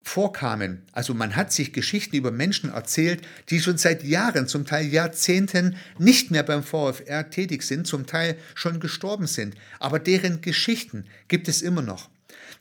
vorkamen, 0.05 0.83
also 0.93 1.15
man 1.15 1.37
hat 1.37 1.53
sich 1.53 1.73
Geschichten 1.73 2.17
über 2.17 2.33
Menschen 2.33 2.71
erzählt, 2.71 3.23
die 3.51 3.61
schon 3.61 3.79
seit 3.79 4.03
Jahren, 4.03 4.49
zum 4.49 4.67
Teil 4.67 4.87
Jahrzehnten 4.87 5.77
nicht 5.99 6.31
mehr 6.31 6.43
beim 6.43 6.65
VfR 6.65 7.31
tätig 7.31 7.63
sind, 7.63 7.87
zum 7.87 8.07
Teil 8.07 8.37
schon 8.55 8.81
gestorben 8.81 9.27
sind, 9.27 9.55
aber 9.79 9.99
deren 9.99 10.41
Geschichten 10.41 11.05
gibt 11.29 11.47
es 11.47 11.63
immer 11.63 11.83
noch. 11.83 12.11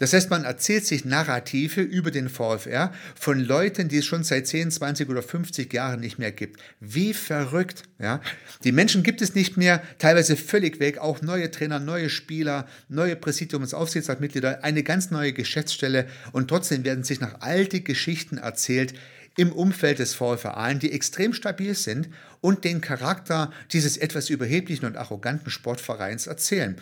Das 0.01 0.13
heißt, 0.13 0.31
man 0.31 0.45
erzählt 0.45 0.83
sich 0.87 1.05
Narrative 1.05 1.79
über 1.79 2.09
den 2.09 2.27
VfR 2.27 2.91
von 3.13 3.39
Leuten, 3.39 3.87
die 3.87 3.99
es 3.99 4.05
schon 4.05 4.23
seit 4.23 4.47
10, 4.47 4.71
20 4.71 5.07
oder 5.07 5.21
50 5.21 5.71
Jahren 5.71 5.99
nicht 5.99 6.17
mehr 6.17 6.31
gibt. 6.31 6.59
Wie 6.79 7.13
verrückt. 7.13 7.83
Ja? 7.99 8.19
Die 8.63 8.71
Menschen 8.71 9.03
gibt 9.03 9.21
es 9.21 9.35
nicht 9.35 9.57
mehr, 9.57 9.83
teilweise 9.99 10.37
völlig 10.37 10.79
weg, 10.79 10.97
auch 10.97 11.21
neue 11.21 11.51
Trainer, 11.51 11.79
neue 11.79 12.09
Spieler, 12.09 12.67
neue 12.89 13.13
Präsidiums- 13.13 13.75
Aufsichtsratmitglieder, 13.75 14.63
eine 14.63 14.81
ganz 14.81 15.11
neue 15.11 15.33
Geschäftsstelle 15.33 16.07
und 16.31 16.47
trotzdem 16.47 16.83
werden 16.83 17.03
sich 17.03 17.21
noch 17.21 17.39
alte 17.41 17.81
Geschichten 17.81 18.39
erzählt, 18.39 18.95
im 19.37 19.51
Umfeld 19.51 19.99
des 19.99 20.15
VfR 20.15 20.57
Aalen, 20.57 20.79
die 20.79 20.93
extrem 20.93 21.31
stabil 21.31 21.75
sind 21.75 22.09
und 22.41 22.63
den 22.63 22.81
Charakter 22.81 23.51
dieses 23.71 23.97
etwas 23.97 24.31
überheblichen 24.31 24.87
und 24.87 24.97
arroganten 24.97 25.51
Sportvereins 25.51 26.25
erzählen. 26.25 26.75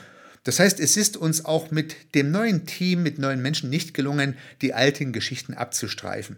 Das 0.43 0.59
heißt, 0.59 0.79
es 0.79 0.97
ist 0.97 1.17
uns 1.17 1.45
auch 1.45 1.71
mit 1.71 2.15
dem 2.15 2.31
neuen 2.31 2.65
Team, 2.65 3.03
mit 3.03 3.19
neuen 3.19 3.41
Menschen 3.41 3.69
nicht 3.69 3.93
gelungen, 3.93 4.37
die 4.61 4.73
alten 4.73 5.13
Geschichten 5.13 5.53
abzustreifen. 5.53 6.37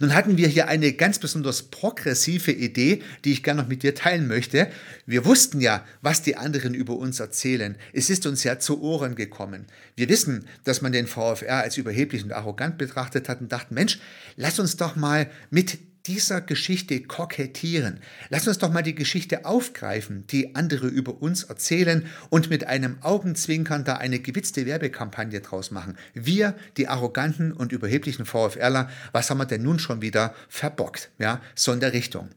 Nun 0.00 0.14
hatten 0.14 0.36
wir 0.36 0.48
hier 0.48 0.68
eine 0.68 0.92
ganz 0.92 1.18
besonders 1.18 1.62
progressive 1.64 2.52
Idee, 2.52 3.02
die 3.24 3.32
ich 3.32 3.42
gerne 3.42 3.62
noch 3.62 3.68
mit 3.68 3.82
dir 3.82 3.94
teilen 3.94 4.28
möchte. 4.28 4.68
Wir 5.06 5.24
wussten 5.24 5.60
ja, 5.60 5.84
was 6.02 6.22
die 6.22 6.36
anderen 6.36 6.74
über 6.74 6.96
uns 6.96 7.20
erzählen. 7.20 7.76
Es 7.92 8.10
ist 8.10 8.26
uns 8.26 8.44
ja 8.44 8.58
zu 8.58 8.82
Ohren 8.82 9.14
gekommen. 9.14 9.66
Wir 9.96 10.08
wissen, 10.08 10.46
dass 10.64 10.82
man 10.82 10.92
den 10.92 11.06
VfR 11.06 11.62
als 11.62 11.76
überheblich 11.76 12.22
und 12.22 12.32
arrogant 12.32 12.78
betrachtet 12.78 13.28
hat 13.28 13.40
und 13.40 13.50
dachten, 13.50 13.74
Mensch, 13.74 13.98
lass 14.36 14.58
uns 14.58 14.76
doch 14.76 14.96
mal 14.96 15.30
mit 15.50 15.78
dieser 16.06 16.40
Geschichte 16.40 17.00
kokettieren. 17.02 18.00
Lass 18.28 18.48
uns 18.48 18.58
doch 18.58 18.72
mal 18.72 18.82
die 18.82 18.94
Geschichte 18.94 19.44
aufgreifen, 19.44 20.26
die 20.28 20.54
andere 20.54 20.88
über 20.88 21.22
uns 21.22 21.44
erzählen 21.44 22.06
und 22.30 22.50
mit 22.50 22.66
einem 22.66 22.98
Augenzwinkern 23.02 23.84
da 23.84 23.96
eine 23.96 24.18
gewitzte 24.18 24.66
Werbekampagne 24.66 25.40
draus 25.40 25.70
machen. 25.70 25.96
Wir, 26.14 26.56
die 26.76 26.88
arroganten 26.88 27.52
und 27.52 27.72
überheblichen 27.72 28.26
VfRler, 28.26 28.90
was 29.12 29.30
haben 29.30 29.38
wir 29.38 29.46
denn 29.46 29.62
nun 29.62 29.78
schon 29.78 30.02
wieder 30.02 30.34
verbockt? 30.48 31.10
Ja, 31.18 31.40
so 31.54 31.72
in 31.72 31.80
der 31.80 31.92
Richtung. 31.92 32.30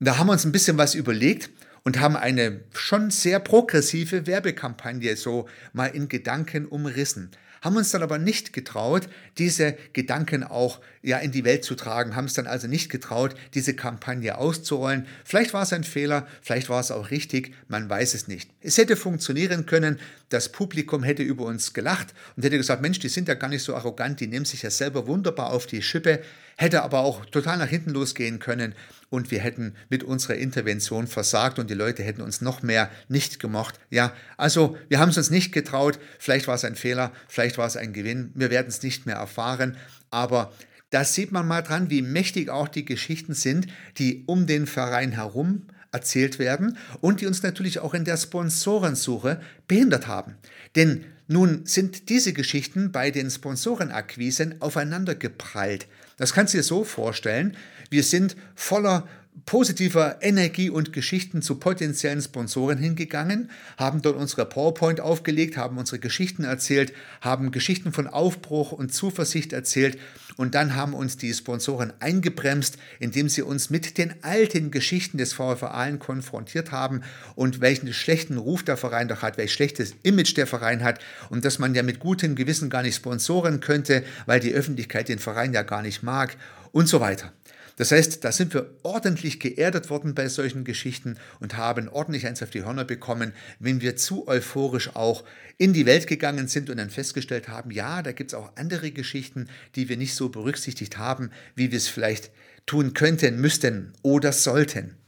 Da 0.00 0.18
haben 0.18 0.28
wir 0.28 0.32
uns 0.32 0.44
ein 0.44 0.52
bisschen 0.52 0.78
was 0.78 0.94
überlegt 0.94 1.50
und 1.84 2.00
haben 2.00 2.16
eine 2.16 2.60
schon 2.74 3.10
sehr 3.10 3.38
progressive 3.38 4.26
Werbekampagne 4.26 5.16
so 5.16 5.48
mal 5.72 5.86
in 5.86 6.08
Gedanken 6.08 6.66
umrissen 6.66 7.30
haben 7.60 7.76
uns 7.76 7.90
dann 7.90 8.02
aber 8.02 8.18
nicht 8.18 8.52
getraut, 8.52 9.08
diese 9.38 9.76
Gedanken 9.92 10.44
auch 10.44 10.80
ja 11.02 11.18
in 11.18 11.32
die 11.32 11.44
Welt 11.44 11.64
zu 11.64 11.74
tragen, 11.74 12.16
haben 12.16 12.26
es 12.26 12.34
dann 12.34 12.46
also 12.46 12.66
nicht 12.66 12.90
getraut, 12.90 13.34
diese 13.54 13.74
Kampagne 13.74 14.36
auszurollen. 14.38 15.06
Vielleicht 15.24 15.54
war 15.54 15.62
es 15.62 15.72
ein 15.72 15.84
Fehler, 15.84 16.26
vielleicht 16.42 16.68
war 16.68 16.80
es 16.80 16.90
auch 16.90 17.10
richtig, 17.10 17.54
man 17.68 17.88
weiß 17.88 18.14
es 18.14 18.28
nicht. 18.28 18.50
Es 18.60 18.78
hätte 18.78 18.96
funktionieren 18.96 19.66
können, 19.66 19.98
das 20.28 20.52
Publikum 20.52 21.02
hätte 21.02 21.22
über 21.22 21.44
uns 21.44 21.72
gelacht 21.72 22.14
und 22.36 22.44
hätte 22.44 22.56
gesagt, 22.56 22.82
Mensch, 22.82 22.98
die 22.98 23.08
sind 23.08 23.28
ja 23.28 23.34
gar 23.34 23.48
nicht 23.48 23.62
so 23.62 23.74
arrogant, 23.74 24.20
die 24.20 24.26
nehmen 24.26 24.44
sich 24.44 24.62
ja 24.62 24.70
selber 24.70 25.06
wunderbar 25.06 25.52
auf 25.52 25.66
die 25.66 25.82
Schippe. 25.82 26.20
Hätte 26.60 26.82
aber 26.82 27.00
auch 27.00 27.24
total 27.24 27.56
nach 27.56 27.68
hinten 27.68 27.90
losgehen 27.90 28.38
können 28.38 28.74
und 29.08 29.30
wir 29.30 29.40
hätten 29.40 29.74
mit 29.88 30.04
unserer 30.04 30.34
Intervention 30.34 31.06
versagt 31.06 31.58
und 31.58 31.70
die 31.70 31.74
Leute 31.74 32.02
hätten 32.02 32.20
uns 32.20 32.42
noch 32.42 32.62
mehr 32.62 32.90
nicht 33.08 33.40
gemocht. 33.40 33.80
Ja, 33.88 34.12
also 34.36 34.76
wir 34.88 34.98
haben 34.98 35.08
es 35.08 35.16
uns 35.16 35.30
nicht 35.30 35.52
getraut. 35.52 35.98
Vielleicht 36.18 36.48
war 36.48 36.54
es 36.54 36.64
ein 36.66 36.76
Fehler, 36.76 37.12
vielleicht 37.28 37.56
war 37.56 37.66
es 37.66 37.78
ein 37.78 37.94
Gewinn. 37.94 38.30
Wir 38.34 38.50
werden 38.50 38.68
es 38.68 38.82
nicht 38.82 39.06
mehr 39.06 39.16
erfahren. 39.16 39.78
Aber 40.10 40.52
da 40.90 41.02
sieht 41.02 41.32
man 41.32 41.48
mal 41.48 41.62
dran, 41.62 41.88
wie 41.88 42.02
mächtig 42.02 42.50
auch 42.50 42.68
die 42.68 42.84
Geschichten 42.84 43.32
sind, 43.32 43.66
die 43.96 44.24
um 44.26 44.46
den 44.46 44.66
Verein 44.66 45.12
herum 45.12 45.62
erzählt 45.92 46.38
werden 46.38 46.76
und 47.00 47.22
die 47.22 47.26
uns 47.26 47.42
natürlich 47.42 47.78
auch 47.78 47.94
in 47.94 48.04
der 48.04 48.18
Sponsorensuche 48.18 49.40
behindert 49.66 50.06
haben. 50.06 50.36
Denn 50.76 51.06
nun 51.26 51.64
sind 51.64 52.10
diese 52.10 52.34
Geschichten 52.34 52.92
bei 52.92 53.10
den 53.10 53.30
Sponsorenakquisen 53.30 54.60
aufeinander 54.60 55.14
geprallt. 55.14 55.86
Das 56.20 56.34
kannst 56.34 56.52
du 56.52 56.58
dir 56.58 56.62
so 56.62 56.84
vorstellen, 56.84 57.56
wir 57.88 58.02
sind 58.02 58.36
voller 58.54 59.08
positiver 59.46 60.18
Energie 60.20 60.70
und 60.70 60.92
Geschichten 60.92 61.42
zu 61.42 61.56
potenziellen 61.56 62.20
Sponsoren 62.20 62.78
hingegangen, 62.78 63.50
haben 63.76 64.02
dort 64.02 64.16
unsere 64.16 64.44
PowerPoint 64.44 65.00
aufgelegt, 65.00 65.56
haben 65.56 65.78
unsere 65.78 65.98
Geschichten 65.98 66.44
erzählt, 66.44 66.92
haben 67.20 67.50
Geschichten 67.50 67.92
von 67.92 68.06
Aufbruch 68.06 68.72
und 68.72 68.92
Zuversicht 68.92 69.52
erzählt 69.52 69.98
und 70.36 70.54
dann 70.54 70.74
haben 70.74 70.94
uns 70.94 71.16
die 71.16 71.32
Sponsoren 71.32 71.92
eingebremst, 72.00 72.78
indem 72.98 73.28
sie 73.28 73.42
uns 73.42 73.70
mit 73.70 73.98
den 73.98 74.14
alten 74.22 74.70
Geschichten 74.70 75.18
des 75.18 75.32
VfR 75.32 75.74
Aalen 75.74 75.98
konfrontiert 75.98 76.72
haben 76.72 77.02
und 77.34 77.60
welchen 77.60 77.92
schlechten 77.92 78.36
Ruf 78.36 78.62
der 78.62 78.76
Verein 78.76 79.08
doch 79.08 79.22
hat, 79.22 79.36
welch 79.38 79.52
schlechtes 79.52 79.94
Image 80.02 80.36
der 80.36 80.46
Verein 80.46 80.82
hat 80.82 81.00
und 81.28 81.44
dass 81.44 81.58
man 81.58 81.74
ja 81.74 81.82
mit 81.82 81.98
gutem 81.98 82.34
Gewissen 82.34 82.70
gar 82.70 82.82
nicht 82.82 82.96
sponsoren 82.96 83.60
könnte, 83.60 84.04
weil 84.26 84.40
die 84.40 84.52
Öffentlichkeit 84.52 85.08
den 85.08 85.18
Verein 85.18 85.52
ja 85.52 85.62
gar 85.62 85.82
nicht 85.82 86.02
mag 86.02 86.36
und 86.72 86.88
so 86.88 87.00
weiter. 87.00 87.32
Das 87.80 87.92
heißt, 87.92 88.24
da 88.24 88.30
sind 88.30 88.52
wir 88.52 88.74
ordentlich 88.82 89.40
geerdet 89.40 89.88
worden 89.88 90.14
bei 90.14 90.28
solchen 90.28 90.64
Geschichten 90.64 91.16
und 91.38 91.56
haben 91.56 91.88
ordentlich 91.88 92.26
eins 92.26 92.42
auf 92.42 92.50
die 92.50 92.62
Hörner 92.62 92.84
bekommen, 92.84 93.32
wenn 93.58 93.80
wir 93.80 93.96
zu 93.96 94.28
euphorisch 94.28 94.94
auch 94.94 95.24
in 95.56 95.72
die 95.72 95.86
Welt 95.86 96.06
gegangen 96.06 96.46
sind 96.46 96.68
und 96.68 96.76
dann 96.76 96.90
festgestellt 96.90 97.48
haben, 97.48 97.70
ja, 97.70 98.02
da 98.02 98.12
gibt 98.12 98.32
es 98.32 98.38
auch 98.38 98.54
andere 98.56 98.90
Geschichten, 98.90 99.48
die 99.76 99.88
wir 99.88 99.96
nicht 99.96 100.14
so 100.14 100.28
berücksichtigt 100.28 100.98
haben, 100.98 101.30
wie 101.54 101.70
wir 101.70 101.78
es 101.78 101.88
vielleicht 101.88 102.30
tun 102.66 102.92
könnten, 102.92 103.40
müssten 103.40 103.94
oder 104.02 104.34
sollten. 104.34 104.99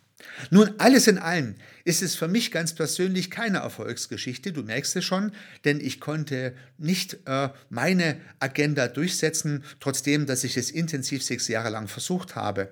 Nun, 0.50 0.70
alles 0.78 1.06
in 1.06 1.18
allem 1.18 1.54
ist 1.84 2.02
es 2.02 2.14
für 2.14 2.28
mich 2.28 2.52
ganz 2.52 2.72
persönlich 2.74 3.30
keine 3.30 3.58
Erfolgsgeschichte. 3.58 4.52
Du 4.52 4.62
merkst 4.62 4.96
es 4.96 5.04
schon, 5.04 5.32
denn 5.64 5.80
ich 5.80 6.00
konnte 6.00 6.54
nicht 6.78 7.18
äh, 7.26 7.48
meine 7.70 8.16
Agenda 8.38 8.88
durchsetzen, 8.88 9.64
trotzdem, 9.80 10.26
dass 10.26 10.44
ich 10.44 10.56
es 10.56 10.70
intensiv 10.70 11.22
sechs 11.22 11.48
Jahre 11.48 11.70
lang 11.70 11.88
versucht 11.88 12.36
habe. 12.36 12.68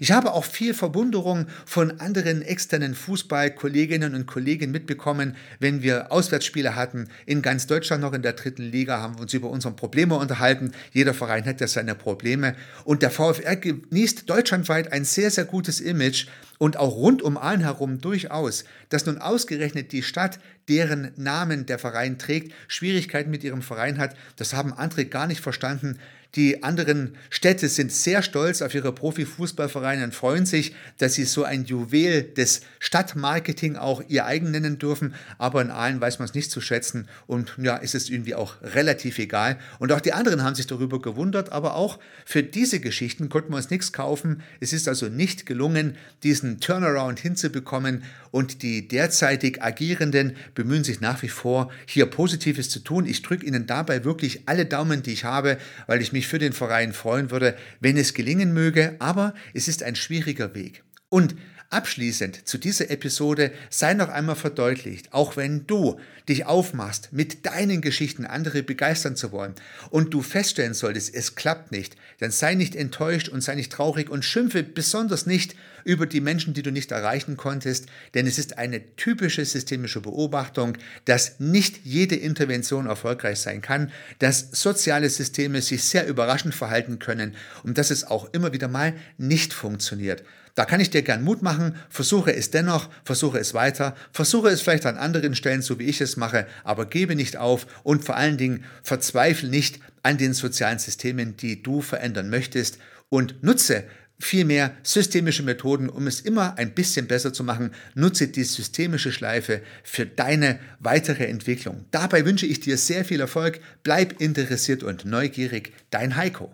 Ich 0.00 0.12
habe 0.12 0.32
auch 0.32 0.44
viel 0.44 0.74
Verwunderung 0.74 1.46
von 1.66 2.00
anderen 2.00 2.42
externen 2.42 2.94
Fußballkolleginnen 2.94 4.14
und 4.14 4.26
Kollegen 4.26 4.70
mitbekommen, 4.70 5.36
wenn 5.58 5.82
wir 5.82 6.12
Auswärtsspiele 6.12 6.76
hatten. 6.76 7.08
In 7.26 7.42
ganz 7.42 7.66
Deutschland 7.66 8.02
noch 8.02 8.12
in 8.12 8.22
der 8.22 8.34
dritten 8.34 8.62
Liga 8.62 9.00
haben 9.00 9.16
wir 9.16 9.22
uns 9.22 9.34
über 9.34 9.50
unsere 9.50 9.74
Probleme 9.74 10.14
unterhalten. 10.16 10.72
Jeder 10.92 11.14
Verein 11.14 11.46
hat 11.46 11.60
ja 11.60 11.66
seine 11.66 11.94
Probleme. 11.94 12.54
Und 12.84 13.02
der 13.02 13.10
VfR 13.10 13.56
genießt 13.56 14.28
deutschlandweit 14.28 14.92
ein 14.92 15.04
sehr, 15.04 15.30
sehr 15.30 15.44
gutes 15.44 15.80
Image 15.80 16.26
und 16.62 16.76
auch 16.76 16.94
rund 16.94 17.22
um 17.22 17.36
Aalen 17.36 17.62
herum 17.62 18.00
durchaus, 18.00 18.62
dass 18.88 19.04
nun 19.04 19.18
ausgerechnet 19.18 19.90
die 19.90 20.04
Stadt, 20.04 20.38
deren 20.68 21.10
Namen 21.16 21.66
der 21.66 21.80
Verein 21.80 22.18
trägt, 22.18 22.54
Schwierigkeiten 22.68 23.32
mit 23.32 23.42
ihrem 23.42 23.62
Verein 23.62 23.98
hat, 23.98 24.14
das 24.36 24.54
haben 24.54 24.72
andere 24.72 25.06
gar 25.06 25.26
nicht 25.26 25.40
verstanden. 25.40 25.98
Die 26.34 26.62
anderen 26.62 27.14
Städte 27.28 27.68
sind 27.68 27.92
sehr 27.92 28.22
stolz 28.22 28.62
auf 28.62 28.74
ihre 28.74 28.92
Profifußballvereine 28.92 30.02
und 30.04 30.14
freuen 30.14 30.46
sich, 30.46 30.74
dass 30.96 31.12
sie 31.12 31.24
so 31.24 31.44
ein 31.44 31.66
Juwel 31.66 32.22
des 32.22 32.62
Stadtmarketing 32.78 33.76
auch 33.76 34.02
ihr 34.08 34.24
eigen 34.24 34.50
nennen 34.50 34.78
dürfen. 34.78 35.14
Aber 35.36 35.60
in 35.60 35.70
allen 35.70 36.00
weiß 36.00 36.20
man 36.20 36.28
es 36.28 36.34
nicht 36.34 36.50
zu 36.50 36.62
schätzen 36.62 37.06
und 37.26 37.52
ja, 37.58 37.76
ist 37.76 37.94
es 37.94 38.08
irgendwie 38.08 38.34
auch 38.34 38.54
relativ 38.62 39.18
egal. 39.18 39.58
Und 39.78 39.92
auch 39.92 40.00
die 40.00 40.14
anderen 40.14 40.42
haben 40.42 40.54
sich 40.54 40.66
darüber 40.66 41.02
gewundert, 41.02 41.52
aber 41.52 41.74
auch 41.74 41.98
für 42.24 42.42
diese 42.42 42.80
Geschichten 42.80 43.28
konnten 43.28 43.52
wir 43.52 43.58
uns 43.58 43.68
nichts 43.68 43.92
kaufen. 43.92 44.42
Es 44.58 44.72
ist 44.72 44.88
also 44.88 45.10
nicht 45.10 45.44
gelungen, 45.44 45.96
diesen 46.22 46.60
Turnaround 46.60 47.20
hinzubekommen 47.20 48.04
und 48.30 48.62
die 48.62 48.88
derzeitig 48.88 49.62
Agierenden 49.62 50.34
bemühen 50.54 50.82
sich 50.82 51.02
nach 51.02 51.20
wie 51.20 51.28
vor, 51.28 51.70
hier 51.86 52.06
Positives 52.06 52.70
zu 52.70 52.80
tun. 52.80 53.04
Ich 53.04 53.20
drücke 53.20 53.44
Ihnen 53.44 53.66
dabei 53.66 54.04
wirklich 54.04 54.44
alle 54.46 54.64
Daumen, 54.64 55.02
die 55.02 55.12
ich 55.12 55.24
habe, 55.24 55.58
weil 55.86 56.00
ich 56.00 56.12
mich 56.12 56.21
mich 56.22 56.28
für 56.28 56.38
den 56.38 56.52
Verein 56.52 56.92
freuen 56.92 57.32
würde, 57.32 57.56
wenn 57.80 57.96
es 57.96 58.14
gelingen 58.14 58.52
möge, 58.52 58.94
aber 59.00 59.34
es 59.54 59.66
ist 59.66 59.82
ein 59.82 59.96
schwieriger 59.96 60.54
Weg. 60.54 60.84
Und 61.08 61.34
Abschließend 61.72 62.46
zu 62.46 62.58
dieser 62.58 62.90
Episode 62.90 63.50
sei 63.70 63.94
noch 63.94 64.10
einmal 64.10 64.36
verdeutlicht, 64.36 65.14
auch 65.14 65.38
wenn 65.38 65.66
du 65.66 65.98
dich 66.28 66.44
aufmachst, 66.44 67.08
mit 67.12 67.46
deinen 67.46 67.80
Geschichten 67.80 68.26
andere 68.26 68.62
begeistern 68.62 69.16
zu 69.16 69.32
wollen 69.32 69.54
und 69.88 70.12
du 70.12 70.20
feststellen 70.20 70.74
solltest, 70.74 71.14
es 71.14 71.34
klappt 71.34 71.72
nicht, 71.72 71.96
dann 72.20 72.30
sei 72.30 72.56
nicht 72.56 72.76
enttäuscht 72.76 73.30
und 73.30 73.40
sei 73.40 73.54
nicht 73.54 73.72
traurig 73.72 74.10
und 74.10 74.22
schimpfe 74.22 74.62
besonders 74.62 75.24
nicht 75.24 75.56
über 75.84 76.04
die 76.04 76.20
Menschen, 76.20 76.52
die 76.52 76.62
du 76.62 76.70
nicht 76.70 76.92
erreichen 76.92 77.38
konntest, 77.38 77.86
denn 78.12 78.26
es 78.26 78.38
ist 78.38 78.58
eine 78.58 78.94
typische 78.96 79.42
systemische 79.46 80.02
Beobachtung, 80.02 80.76
dass 81.06 81.40
nicht 81.40 81.80
jede 81.84 82.16
Intervention 82.16 82.84
erfolgreich 82.84 83.40
sein 83.40 83.62
kann, 83.62 83.90
dass 84.18 84.50
soziale 84.52 85.08
Systeme 85.08 85.62
sich 85.62 85.84
sehr 85.84 86.06
überraschend 86.06 86.54
verhalten 86.54 86.98
können 86.98 87.34
und 87.62 87.78
dass 87.78 87.90
es 87.90 88.04
auch 88.04 88.28
immer 88.34 88.52
wieder 88.52 88.68
mal 88.68 88.92
nicht 89.16 89.54
funktioniert. 89.54 90.22
Da 90.54 90.64
kann 90.66 90.80
ich 90.80 90.90
dir 90.90 91.02
gern 91.02 91.24
Mut 91.24 91.42
machen, 91.42 91.76
versuche 91.88 92.34
es 92.34 92.50
dennoch, 92.50 92.90
versuche 93.04 93.38
es 93.38 93.54
weiter, 93.54 93.96
versuche 94.12 94.48
es 94.48 94.60
vielleicht 94.60 94.84
an 94.84 94.98
anderen 94.98 95.34
Stellen, 95.34 95.62
so 95.62 95.78
wie 95.78 95.84
ich 95.84 96.00
es 96.00 96.16
mache, 96.16 96.46
aber 96.62 96.86
gebe 96.86 97.16
nicht 97.16 97.38
auf 97.38 97.66
und 97.82 98.04
vor 98.04 98.16
allen 98.16 98.36
Dingen 98.36 98.64
verzweifle 98.82 99.48
nicht 99.48 99.80
an 100.02 100.18
den 100.18 100.34
sozialen 100.34 100.78
Systemen, 100.78 101.36
die 101.36 101.62
du 101.62 101.80
verändern 101.80 102.28
möchtest 102.28 102.78
und 103.08 103.42
nutze 103.42 103.84
vielmehr 104.18 104.76
systemische 104.82 105.42
Methoden, 105.42 105.88
um 105.88 106.06
es 106.06 106.20
immer 106.20 106.56
ein 106.56 106.74
bisschen 106.74 107.06
besser 107.06 107.32
zu 107.32 107.44
machen. 107.44 107.72
Nutze 107.94 108.28
die 108.28 108.44
systemische 108.44 109.10
Schleife 109.10 109.62
für 109.82 110.06
deine 110.06 110.58
weitere 110.78 111.26
Entwicklung. 111.26 111.86
Dabei 111.90 112.24
wünsche 112.24 112.46
ich 112.46 112.60
dir 112.60 112.78
sehr 112.78 113.04
viel 113.04 113.20
Erfolg. 113.20 113.60
Bleib 113.82 114.20
interessiert 114.20 114.82
und 114.82 115.04
neugierig. 115.04 115.72
Dein 115.90 116.16
Heiko. 116.16 116.52